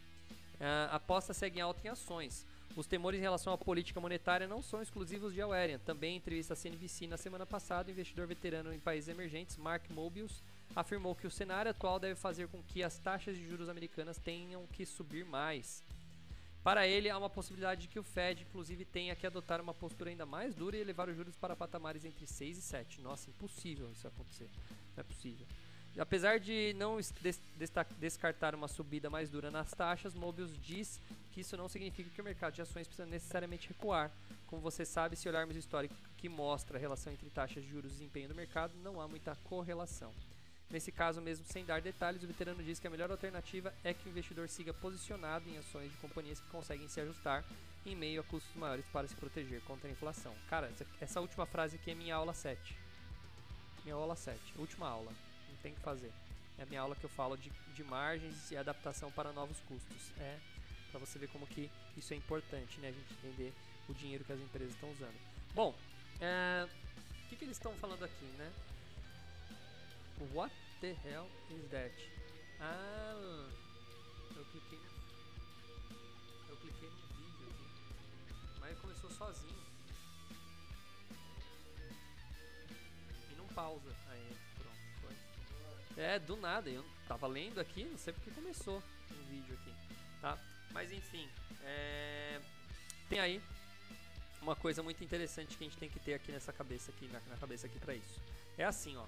Uh, 0.55 0.93
aposta 0.93 1.35
segue 1.35 1.61
alta 1.61 1.87
em 1.87 1.91
ações. 1.91 2.47
Os 2.77 2.87
temores 2.87 3.19
em 3.19 3.23
relação 3.23 3.53
à 3.53 3.59
política 3.59 4.01
monetária 4.01 4.49
não 4.49 4.61
são 4.61 4.83
exclusivos 4.83 5.33
de 5.33 5.41
Alerian. 5.41 5.79
Também 5.79 6.15
em 6.15 6.17
entrevista 6.17 6.55
à 6.55 6.57
CNBC 6.57 7.07
na 7.07 7.17
semana 7.17 7.47
passada, 7.47 7.89
o 7.89 7.93
investidor 7.93 8.27
veterano 8.27 8.73
em 8.73 8.81
países 8.81 9.09
emergentes, 9.09 9.57
Mark 9.57 9.89
Mobius, 9.91 10.43
afirmou 10.75 11.15
que 11.15 11.27
o 11.27 11.31
cenário 11.31 11.71
atual 11.71 12.01
deve 12.01 12.17
fazer 12.17 12.49
com 12.49 12.63
que 12.63 12.83
as 12.83 12.99
taxas 12.99 13.37
de 13.37 13.49
juros 13.49 13.69
americanas 13.69 14.19
tenham 14.19 14.67
que 14.67 14.85
subir 14.85 15.25
mais. 15.25 15.85
Para 16.65 16.89
ele, 16.89 17.11
há 17.11 17.19
uma 17.19 17.29
possibilidade 17.29 17.83
de 17.83 17.89
que 17.89 17.99
o 17.99 18.03
Fed, 18.03 18.43
inclusive, 18.43 18.87
tenha 18.87 19.15
que 19.15 19.27
adotar 19.27 19.61
uma 19.61 19.75
postura 19.75 20.09
ainda 20.11 20.25
mais 20.25 20.55
dura 20.55 20.77
e 20.77 20.81
elevar 20.81 21.09
os 21.11 21.17
juros 21.17 21.37
para 21.37 21.55
patamares 21.55 22.07
entre 22.07 22.27
6 22.27 22.57
e 22.59 22.63
7. 22.63 23.03
Nossa, 23.03 23.29
impossível 23.29 23.91
isso 23.93 24.09
acontecer. 24.09 24.49
Não 24.97 25.01
é 25.01 25.03
possível. 25.03 25.47
Apesar 25.97 26.41
de 26.41 26.75
não 26.77 26.99
descartar 28.01 28.53
uma 28.53 28.67
subida 28.67 29.09
mais 29.09 29.31
dura 29.31 29.49
nas 29.49 29.71
taxas, 29.71 30.13
Mobius 30.13 30.51
diz 30.61 31.01
que 31.31 31.41
isso 31.41 31.57
não 31.57 31.69
significa 31.69 32.11
que 32.11 32.21
o 32.21 32.25
mercado 32.25 32.53
de 32.53 32.63
ações 32.63 32.89
precisa 32.89 33.07
necessariamente 33.07 33.69
recuar. 33.69 34.11
Como 34.49 34.61
você 34.61 34.85
sabe, 34.85 35.15
se 35.15 35.29
olharmos 35.29 35.55
o 35.55 35.59
histórico 35.59 35.95
que 36.17 36.29
mostra 36.29 36.77
a 36.77 36.81
relação 36.81 37.13
entre 37.13 37.31
taxas 37.31 37.63
de 37.63 37.71
juros 37.71 37.93
e 37.93 37.95
desempenho 37.95 38.29
do 38.29 38.35
mercado, 38.35 38.75
não 38.83 39.01
há 39.01 39.07
muita 39.07 39.37
correlação. 39.45 40.13
Nesse 40.69 40.91
caso, 40.91 41.21
mesmo 41.21 41.45
sem 41.47 41.65
dar 41.65 41.81
detalhes, 41.81 42.25
o 42.25 42.27
veterano 42.27 42.61
diz 42.61 42.81
que 42.81 42.87
a 42.89 42.91
melhor 42.91 43.11
alternativa 43.13 43.73
é 43.85 43.95
que 43.95 44.09
o 44.09 44.11
investidor 44.11 44.49
siga 44.49 44.75
posicionado 44.75 45.49
em 45.49 45.59
ações 45.59 45.93
de 45.93 45.99
companhias 45.99 46.41
que 46.41 46.49
conseguem 46.49 46.89
se 46.89 47.01
ajustar 47.01 47.45
em 47.87 47.95
meio 47.95 48.21
a 48.21 48.25
custos 48.25 48.55
maiores 48.57 48.85
para 48.87 49.07
se 49.07 49.15
proteger 49.15 49.61
contra 49.63 49.89
a 49.89 49.93
inflação. 49.93 50.35
Cara, 50.51 50.73
essa 51.01 51.21
última 51.21 51.47
frase 51.47 51.77
aqui 51.77 51.93
é 51.93 51.95
minha 51.95 52.17
aula 52.17 52.35
7. 52.35 52.77
Minha 53.85 53.95
aula 53.95 54.17
7, 54.17 54.41
última 54.59 54.89
aula 54.89 55.13
tem 55.65 55.75
que 55.75 55.81
fazer. 55.81 56.13
É 56.59 56.63
a 56.63 56.67
minha 56.67 56.83
aula 56.83 56.95
que 56.95 57.05
eu 57.05 57.11
falo 57.11 57.37
de, 57.37 57.51
de 57.75 57.83
margens 57.83 58.51
e 58.51 58.57
adaptação 58.57 59.11
para 59.11 59.33
novos 59.33 59.59
custos. 59.61 60.13
É 60.19 60.39
para 60.91 61.01
você 61.01 61.19
ver 61.19 61.29
como 61.29 61.47
que 61.47 61.69
isso 61.97 62.13
é 62.13 62.17
importante, 62.17 62.79
né? 62.79 62.89
A 62.89 62.93
gente 62.93 63.13
entender 63.15 63.53
o 63.89 63.95
dinheiro 63.95 64.25
que 64.25 64.33
as 64.33 64.39
empresas 64.39 64.73
estão 64.75 64.93
usando. 64.93 65.19
Bom, 65.55 65.75
é, 66.21 66.69
o 67.25 67.29
que, 67.29 67.37
que 67.37 67.45
eles 67.45 67.57
estão 67.57 67.75
falando 67.77 68.05
aqui, 68.05 68.25
né? 68.39 68.53
What 70.33 70.55
the 70.81 70.95
hell 71.05 71.29
is 71.51 71.69
that? 71.71 71.93
Ah, 72.61 73.51
eu 74.37 74.45
cliquei, 74.45 74.79
eu 76.49 76.57
cliquei 76.59 76.89
no 76.89 77.09
vídeo 77.09 77.49
aqui, 77.51 78.61
mas 78.61 78.79
começou 78.79 79.11
sozinho. 79.11 79.65
E 83.33 83.35
não 83.37 83.49
pausa. 83.49 83.97
Aí, 84.11 84.37
pronto. 84.57 84.84
É, 85.97 86.19
do 86.19 86.37
nada, 86.37 86.69
eu 86.69 86.85
tava 87.07 87.27
lendo 87.27 87.61
aqui, 87.61 87.85
não 87.85 87.99
sei 87.99 88.13
porque 88.13 88.31
começou 88.31 88.83
o 89.11 89.31
vídeo 89.31 89.55
aqui, 89.55 89.73
tá? 90.21 90.39
Mas 90.73 90.91
enfim, 90.91 91.29
é... 91.63 92.41
tem 93.09 93.21
aí 93.21 93.41
uma 94.43 94.57
coisa 94.57 94.83
muito 94.83 95.03
interessante 95.03 95.57
que 95.57 95.65
a 95.65 95.67
gente 95.69 95.79
tem 95.79 95.89
que 95.89 96.01
ter 96.01 96.15
aqui 96.15 96.33
nessa 96.33 96.53
cabeça 96.53 96.91
aqui, 96.91 97.07
na, 97.09 97.21
na 97.29 97.37
cabeça 97.37 97.67
aqui 97.67 97.79
para 97.79 97.95
isso. 97.95 98.21
É 98.59 98.65
assim, 98.65 98.97
ó, 98.97 99.05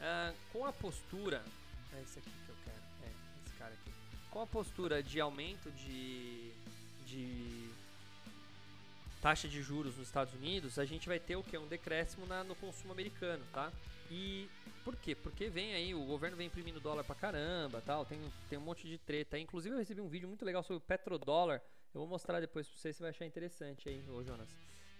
é, 0.00 0.34
com 0.52 0.64
a 0.64 0.72
postura, 0.72 1.44
é 1.92 2.02
esse 2.02 2.18
aqui 2.18 2.30
que 2.30 2.48
eu 2.48 2.56
quero, 2.64 2.82
é 3.04 3.12
esse 3.44 3.54
cara 3.56 3.74
aqui. 3.74 3.92
Com 4.30 4.40
a 4.40 4.46
postura 4.46 5.02
de 5.02 5.20
aumento 5.20 5.70
de, 5.72 6.52
de 7.04 7.70
taxa 9.20 9.48
de 9.48 9.62
juros 9.62 9.96
nos 9.96 10.06
Estados 10.06 10.34
Unidos, 10.34 10.78
a 10.78 10.84
gente 10.84 11.06
vai 11.06 11.20
ter 11.20 11.36
o 11.36 11.42
que? 11.42 11.56
Um 11.58 11.66
decréscimo 11.66 12.26
na, 12.26 12.42
no 12.42 12.54
consumo 12.54 12.92
americano, 12.92 13.44
tá? 13.52 13.72
E 14.10 14.48
por 14.84 14.96
quê? 14.96 15.14
Porque 15.14 15.48
vem 15.48 15.74
aí, 15.74 15.94
o 15.94 16.04
governo 16.04 16.36
vem 16.36 16.46
imprimindo 16.46 16.80
dólar 16.80 17.04
pra 17.04 17.14
caramba, 17.14 17.82
tal, 17.84 18.04
tem, 18.04 18.18
tem 18.48 18.58
um 18.58 18.62
monte 18.62 18.88
de 18.88 18.98
treta. 18.98 19.38
Inclusive 19.38 19.74
eu 19.74 19.78
recebi 19.78 20.00
um 20.00 20.08
vídeo 20.08 20.28
muito 20.28 20.44
legal 20.44 20.62
sobre 20.62 20.78
o 20.78 20.80
petrodólar. 20.80 21.60
Eu 21.94 22.00
vou 22.00 22.08
mostrar 22.08 22.40
depois 22.40 22.66
pra 22.66 22.78
você, 22.78 22.92
você 22.92 23.02
vai 23.02 23.10
achar 23.10 23.26
interessante 23.26 23.88
aí, 23.88 24.02
ô 24.08 24.22
Jonas. 24.22 24.48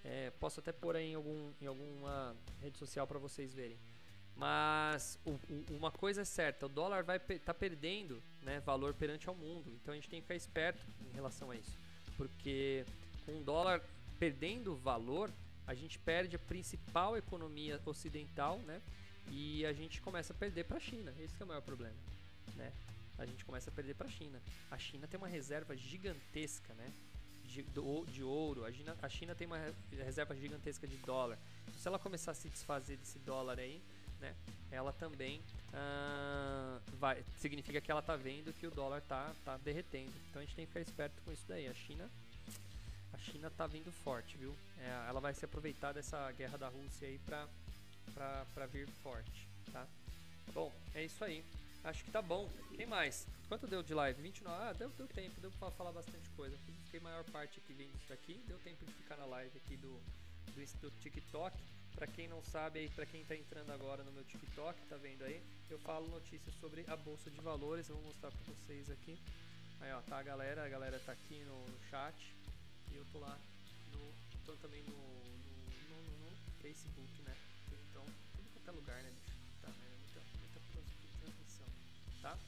É, 0.04 0.30
posso 0.38 0.60
até 0.60 0.72
pôr 0.72 0.96
aí 0.96 1.12
em, 1.12 1.14
algum, 1.14 1.52
em 1.60 1.66
alguma 1.66 2.36
rede 2.60 2.78
social 2.78 3.06
para 3.06 3.18
vocês 3.18 3.54
verem. 3.54 3.78
Mas 4.36 5.18
o, 5.24 5.32
o, 5.32 5.64
uma 5.76 5.90
coisa 5.90 6.22
é 6.22 6.24
certa, 6.24 6.66
o 6.66 6.68
dólar 6.68 7.04
vai 7.04 7.18
tá 7.18 7.52
perdendo 7.52 8.22
né, 8.42 8.60
valor 8.60 8.94
perante 8.94 9.28
ao 9.28 9.34
mundo. 9.34 9.70
Então 9.82 9.92
a 9.92 9.94
gente 9.94 10.08
tem 10.08 10.20
que 10.20 10.26
ficar 10.26 10.36
esperto 10.36 10.86
em 11.10 11.14
relação 11.14 11.50
a 11.50 11.56
isso. 11.56 11.78
Porque 12.16 12.84
com 13.26 13.38
o 13.38 13.44
dólar 13.44 13.82
perdendo 14.20 14.76
valor, 14.76 15.32
a 15.66 15.74
gente 15.74 15.98
perde 15.98 16.36
a 16.36 16.38
principal 16.38 17.16
economia 17.16 17.80
ocidental, 17.86 18.58
né? 18.58 18.82
E 19.30 19.64
a 19.64 19.72
gente 19.72 20.02
começa 20.02 20.34
a 20.34 20.36
perder 20.36 20.64
para 20.64 20.76
a 20.76 20.80
China. 20.80 21.12
Esse 21.18 21.34
é 21.40 21.44
o 21.44 21.48
maior 21.48 21.62
problema, 21.62 21.96
né? 22.54 22.70
A 23.16 23.24
gente 23.24 23.44
começa 23.44 23.70
a 23.70 23.72
perder 23.72 23.94
para 23.94 24.06
a 24.06 24.10
China. 24.10 24.40
A 24.70 24.78
China 24.78 25.08
tem 25.08 25.16
uma 25.16 25.28
reserva 25.28 25.74
gigantesca, 25.74 26.74
né? 26.74 26.92
De, 27.44 27.64
de 28.12 28.22
ouro. 28.22 28.64
A 28.64 28.72
China, 28.72 28.96
a 29.00 29.08
China 29.08 29.34
tem 29.34 29.46
uma 29.46 29.58
reserva 30.04 30.36
gigantesca 30.36 30.86
de 30.86 30.96
dólar. 30.98 31.38
Se 31.78 31.88
ela 31.88 31.98
começar 31.98 32.32
a 32.32 32.34
se 32.34 32.48
desfazer 32.48 32.96
desse 32.98 33.18
dólar 33.20 33.58
aí, 33.58 33.80
né? 34.20 34.34
Ela 34.70 34.92
também 34.92 35.40
ah, 35.72 36.78
vai 36.98 37.24
significa 37.38 37.80
que 37.80 37.90
ela 37.90 38.02
tá 38.02 38.16
vendo 38.16 38.52
que 38.52 38.66
o 38.66 38.70
dólar 38.70 39.00
tá 39.02 39.32
tá 39.44 39.56
derretendo. 39.58 40.12
Então 40.28 40.42
a 40.42 40.44
gente 40.44 40.54
tem 40.54 40.66
que 40.66 40.72
ficar 40.72 40.80
esperto 40.80 41.22
com 41.22 41.32
isso 41.32 41.44
daí. 41.48 41.66
A 41.66 41.74
China 41.74 42.10
China 43.20 43.50
tá 43.50 43.66
vindo 43.66 43.92
forte, 43.92 44.36
viu? 44.36 44.54
É, 44.78 45.08
ela 45.08 45.20
vai 45.20 45.34
se 45.34 45.44
aproveitar 45.44 45.92
dessa 45.92 46.30
guerra 46.32 46.58
da 46.58 46.68
Rússia 46.68 47.06
aí 47.06 47.18
pra, 47.26 47.46
pra, 48.14 48.46
pra 48.54 48.66
vir 48.66 48.88
forte, 49.02 49.48
tá? 49.72 49.86
Bom, 50.52 50.72
é 50.94 51.04
isso 51.04 51.22
aí. 51.24 51.44
Acho 51.84 52.04
que 52.04 52.10
tá 52.10 52.20
bom. 52.20 52.48
Quem 52.76 52.86
mais? 52.86 53.26
Quanto 53.48 53.66
deu 53.66 53.82
de 53.82 53.94
live? 53.94 54.20
29? 54.20 54.62
Ah, 54.62 54.72
deu, 54.72 54.88
deu 54.90 55.06
tempo, 55.06 55.40
deu 55.40 55.50
pra 55.52 55.70
falar 55.70 55.92
bastante 55.92 56.28
coisa. 56.30 56.56
Fiquei 56.84 57.00
maior 57.00 57.24
parte 57.24 57.58
aqui 57.58 57.72
vendo 57.72 57.94
isso 57.96 58.12
aqui. 58.12 58.42
Deu 58.46 58.58
tempo 58.58 58.84
de 58.84 58.92
ficar 58.92 59.16
na 59.16 59.24
live 59.26 59.56
aqui 59.56 59.76
do, 59.76 60.00
do, 60.54 60.80
do 60.80 60.90
TikTok. 61.00 61.56
Pra 61.94 62.06
quem 62.06 62.28
não 62.28 62.42
sabe 62.42 62.80
aí, 62.80 62.88
pra 62.88 63.06
quem 63.06 63.24
tá 63.24 63.34
entrando 63.34 63.70
agora 63.72 64.02
no 64.04 64.12
meu 64.12 64.24
TikTok, 64.24 64.78
tá 64.88 64.96
vendo 64.96 65.22
aí? 65.24 65.42
Eu 65.68 65.78
falo 65.80 66.08
notícias 66.08 66.54
sobre 66.60 66.84
a 66.88 66.96
Bolsa 66.96 67.30
de 67.30 67.40
Valores. 67.40 67.88
Eu 67.88 67.96
vou 67.96 68.04
mostrar 68.04 68.30
pra 68.30 68.40
vocês 68.54 68.90
aqui. 68.90 69.18
Aí 69.80 69.92
ó, 69.92 70.00
tá 70.02 70.18
a 70.18 70.22
galera, 70.22 70.64
a 70.64 70.68
galera 70.68 70.98
tá 71.00 71.12
aqui 71.12 71.42
no 71.44 71.64
chat. 71.90 72.14
E 72.92 72.96
eu 72.96 73.04
tô 73.12 73.18
lá 73.18 73.38
no. 73.92 74.56
também 74.56 74.82
no, 74.82 74.96
no, 74.96 76.02
no, 76.02 76.30
no 76.30 76.36
Facebook, 76.60 77.22
né? 77.22 77.36
Então, 77.90 78.04
tudo 78.04 78.48
quanto 78.52 78.68
é 78.68 78.72
lugar, 78.72 79.02
né, 79.02 79.10
bicho? 79.10 79.36
Tá, 79.62 79.68
né? 79.68 79.74
Muita, 79.98 80.20
muita 80.40 80.60
transmissão, 81.20 81.66
tá? 82.22 82.38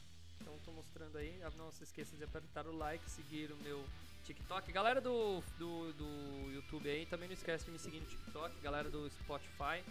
Então 0.41 0.57
tô 0.65 0.71
mostrando 0.71 1.17
aí, 1.17 1.41
ah, 1.43 1.51
não 1.57 1.71
se 1.71 1.83
esqueça 1.83 2.15
de 2.15 2.23
apertar 2.23 2.67
o 2.67 2.75
like, 2.75 3.09
seguir 3.09 3.51
o 3.51 3.57
meu 3.57 3.83
TikTok. 4.25 4.71
Galera 4.71 5.01
do, 5.01 5.41
do, 5.57 5.93
do 5.93 6.51
YouTube 6.51 6.89
aí, 6.89 7.05
também 7.05 7.27
não 7.27 7.33
esquece 7.33 7.65
de 7.65 7.71
me 7.71 7.79
seguir 7.79 7.99
no 7.99 8.07
TikTok. 8.07 8.59
Galera 8.61 8.89
do 8.89 9.09
Spotify, 9.09 9.83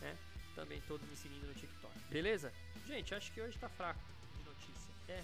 né? 0.00 0.16
Também 0.54 0.80
todos 0.88 1.08
me 1.08 1.16
seguindo 1.16 1.46
no 1.46 1.54
TikTok. 1.54 1.94
Beleza? 2.10 2.52
Gente, 2.86 3.14
acho 3.14 3.32
que 3.32 3.40
hoje 3.40 3.58
tá 3.58 3.68
fraco 3.68 4.00
de 4.36 4.42
notícia. 4.44 4.92
É, 5.08 5.22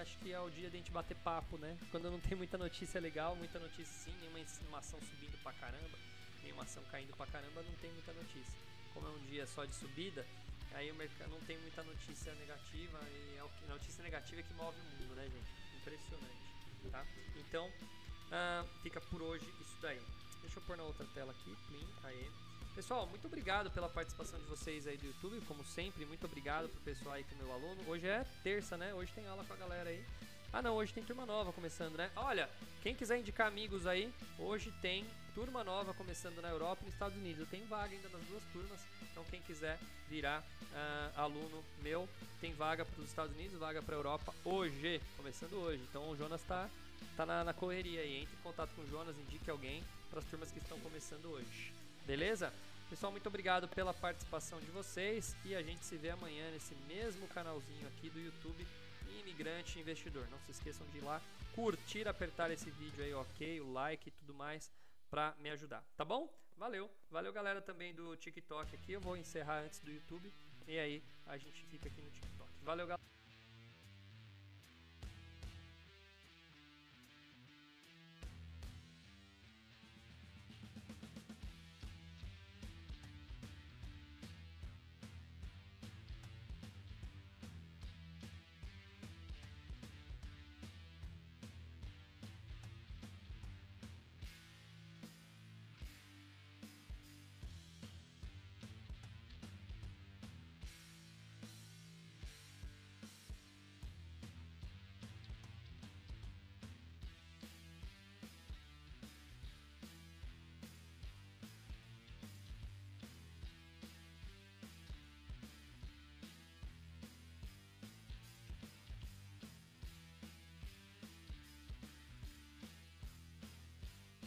acho 0.00 0.18
que 0.18 0.32
é 0.32 0.40
o 0.40 0.50
dia 0.50 0.70
de 0.70 0.76
a 0.76 0.78
gente 0.78 0.90
bater 0.90 1.16
papo, 1.18 1.58
né? 1.58 1.76
Quando 1.90 2.10
não 2.10 2.20
tem 2.20 2.36
muita 2.36 2.56
notícia 2.56 3.00
legal, 3.00 3.36
muita 3.36 3.58
notícia 3.58 3.86
sim, 3.86 4.16
nenhuma 4.20 4.78
ação 4.78 4.98
subindo 5.00 5.36
pra 5.42 5.52
caramba, 5.52 5.98
nenhuma 6.42 6.62
ação 6.62 6.82
caindo 6.90 7.14
pra 7.16 7.26
caramba, 7.26 7.62
não 7.62 7.74
tem 7.76 7.90
muita 7.92 8.12
notícia. 8.12 8.58
Como 8.92 9.06
é 9.06 9.10
um 9.10 9.26
dia 9.26 9.46
só 9.46 9.64
de 9.64 9.74
subida, 9.74 10.26
aí 10.72 10.90
o 10.90 10.94
mercado 10.94 11.30
não 11.30 11.40
tem 11.40 11.58
muita 11.58 11.82
notícia 11.82 12.34
negativa 12.34 12.98
e 13.10 13.36
é 13.38 13.44
o 13.44 13.48
que 13.48 13.66
notícia 13.66 14.02
negativa 14.02 14.40
é 14.40 14.44
que 14.44 14.54
move 14.54 14.78
o 14.78 15.02
mundo, 15.02 15.14
né, 15.14 15.24
gente? 15.24 15.50
Impressionante, 15.80 16.90
tá? 16.90 17.06
Então, 17.36 17.66
uh, 17.68 18.68
fica 18.82 19.00
por 19.00 19.20
hoje 19.22 19.46
isso 19.60 19.76
daí. 19.80 20.00
Deixa 20.40 20.58
eu 20.58 20.62
pôr 20.62 20.76
na 20.76 20.82
outra 20.82 21.06
tela 21.14 21.32
aqui, 21.32 21.56
plim, 21.66 21.86
aí. 22.04 22.30
Pessoal, 22.74 23.06
muito 23.06 23.28
obrigado 23.28 23.70
pela 23.70 23.88
participação 23.88 24.36
de 24.36 24.46
vocês 24.46 24.84
aí 24.88 24.96
do 24.96 25.06
YouTube, 25.06 25.40
como 25.46 25.64
sempre, 25.64 26.04
muito 26.04 26.26
obrigado 26.26 26.68
pro 26.68 26.80
pessoal 26.80 27.14
aí 27.14 27.22
que 27.22 27.32
é 27.32 27.38
meu 27.38 27.52
aluno. 27.52 27.80
Hoje 27.86 28.04
é 28.04 28.26
terça, 28.42 28.76
né? 28.76 28.92
Hoje 28.92 29.12
tem 29.14 29.24
aula 29.28 29.44
com 29.44 29.52
a 29.52 29.56
galera 29.56 29.90
aí. 29.90 30.04
Ah 30.52 30.60
não, 30.60 30.74
hoje 30.74 30.92
tem 30.92 31.04
turma 31.04 31.24
nova 31.24 31.52
começando, 31.52 31.94
né? 31.94 32.10
Olha, 32.16 32.50
quem 32.82 32.92
quiser 32.92 33.20
indicar 33.20 33.46
amigos 33.46 33.86
aí, 33.86 34.12
hoje 34.40 34.72
tem 34.82 35.06
turma 35.36 35.62
nova 35.62 35.94
começando 35.94 36.42
na 36.42 36.48
Europa 36.48 36.82
e 36.82 36.86
nos 36.86 36.94
Estados 36.94 37.16
Unidos. 37.16 37.38
Eu 37.38 37.46
tenho 37.46 37.64
vaga 37.66 37.94
ainda 37.94 38.08
nas 38.08 38.22
duas 38.22 38.42
turmas, 38.52 38.80
então 39.08 39.24
quem 39.30 39.40
quiser 39.42 39.78
virar 40.08 40.40
uh, 40.40 41.20
aluno 41.20 41.64
meu, 41.80 42.08
tem 42.40 42.54
vaga 42.54 42.84
para 42.84 43.00
os 43.00 43.08
Estados 43.08 43.36
Unidos, 43.36 43.56
vaga 43.56 43.82
para 43.82 43.94
a 43.94 43.98
Europa 43.98 44.34
hoje, 44.44 45.00
começando 45.16 45.52
hoje. 45.54 45.80
Então 45.88 46.10
o 46.10 46.16
Jonas 46.16 46.40
está 46.40 46.68
tá 47.16 47.24
na, 47.24 47.44
na 47.44 47.54
correria 47.54 48.00
aí. 48.00 48.22
Entre 48.22 48.34
em 48.34 48.42
contato 48.42 48.74
com 48.74 48.82
o 48.82 48.90
Jonas, 48.90 49.16
indique 49.16 49.48
alguém 49.48 49.84
para 50.10 50.18
as 50.18 50.24
turmas 50.24 50.50
que 50.50 50.58
estão 50.58 50.78
começando 50.80 51.26
hoje. 51.26 51.83
Beleza? 52.06 52.52
Pessoal, 52.90 53.10
muito 53.10 53.26
obrigado 53.26 53.66
pela 53.66 53.94
participação 53.94 54.60
de 54.60 54.66
vocês 54.66 55.34
e 55.42 55.54
a 55.54 55.62
gente 55.62 55.84
se 55.86 55.96
vê 55.96 56.10
amanhã 56.10 56.50
nesse 56.50 56.74
mesmo 56.86 57.26
canalzinho 57.28 57.88
aqui 57.88 58.10
do 58.10 58.20
YouTube 58.20 58.66
Imigrante 59.20 59.78
Investidor. 59.78 60.28
Não 60.30 60.38
se 60.40 60.50
esqueçam 60.50 60.86
de 60.88 60.98
ir 60.98 61.00
lá, 61.00 61.20
curtir, 61.54 62.06
apertar 62.06 62.50
esse 62.50 62.70
vídeo 62.70 63.02
aí, 63.02 63.14
ok, 63.14 63.60
o 63.62 63.72
like 63.72 64.08
e 64.08 64.12
tudo 64.12 64.34
mais 64.34 64.70
para 65.10 65.34
me 65.40 65.48
ajudar, 65.50 65.82
tá 65.96 66.04
bom? 66.04 66.30
Valeu, 66.58 66.90
valeu 67.10 67.32
galera 67.32 67.62
também 67.62 67.94
do 67.94 68.14
TikTok 68.16 68.76
aqui. 68.76 68.92
Eu 68.92 69.00
vou 69.00 69.16
encerrar 69.16 69.60
antes 69.60 69.80
do 69.80 69.90
YouTube 69.90 70.30
e 70.68 70.78
aí 70.78 71.02
a 71.26 71.38
gente 71.38 71.64
fica 71.64 71.88
aqui 71.88 72.02
no 72.02 72.10
TikTok. 72.10 72.50
Valeu, 72.62 72.86
galera. 72.86 73.13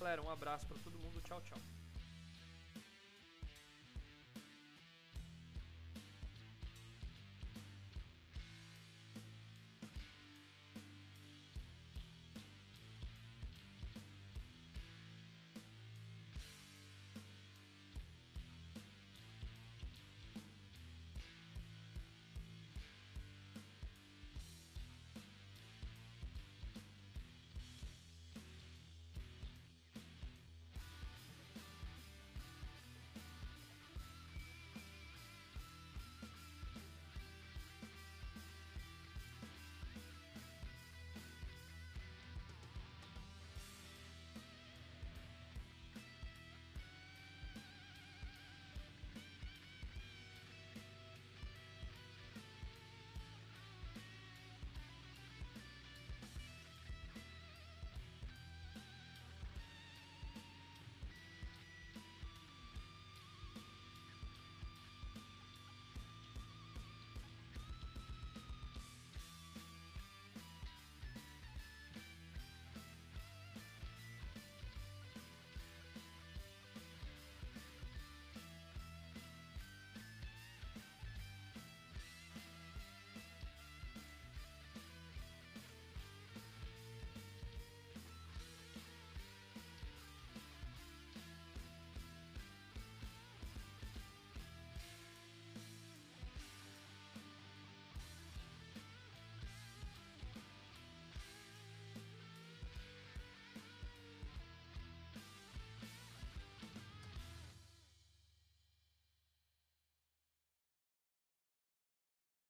Galera, 0.07 0.21
um 0.21 0.29
abraço 0.29 0.65
para 0.65 0.77
todo 0.77 0.97
mundo. 0.97 1.21
Tchau, 1.21 1.41
tchau. 1.41 1.57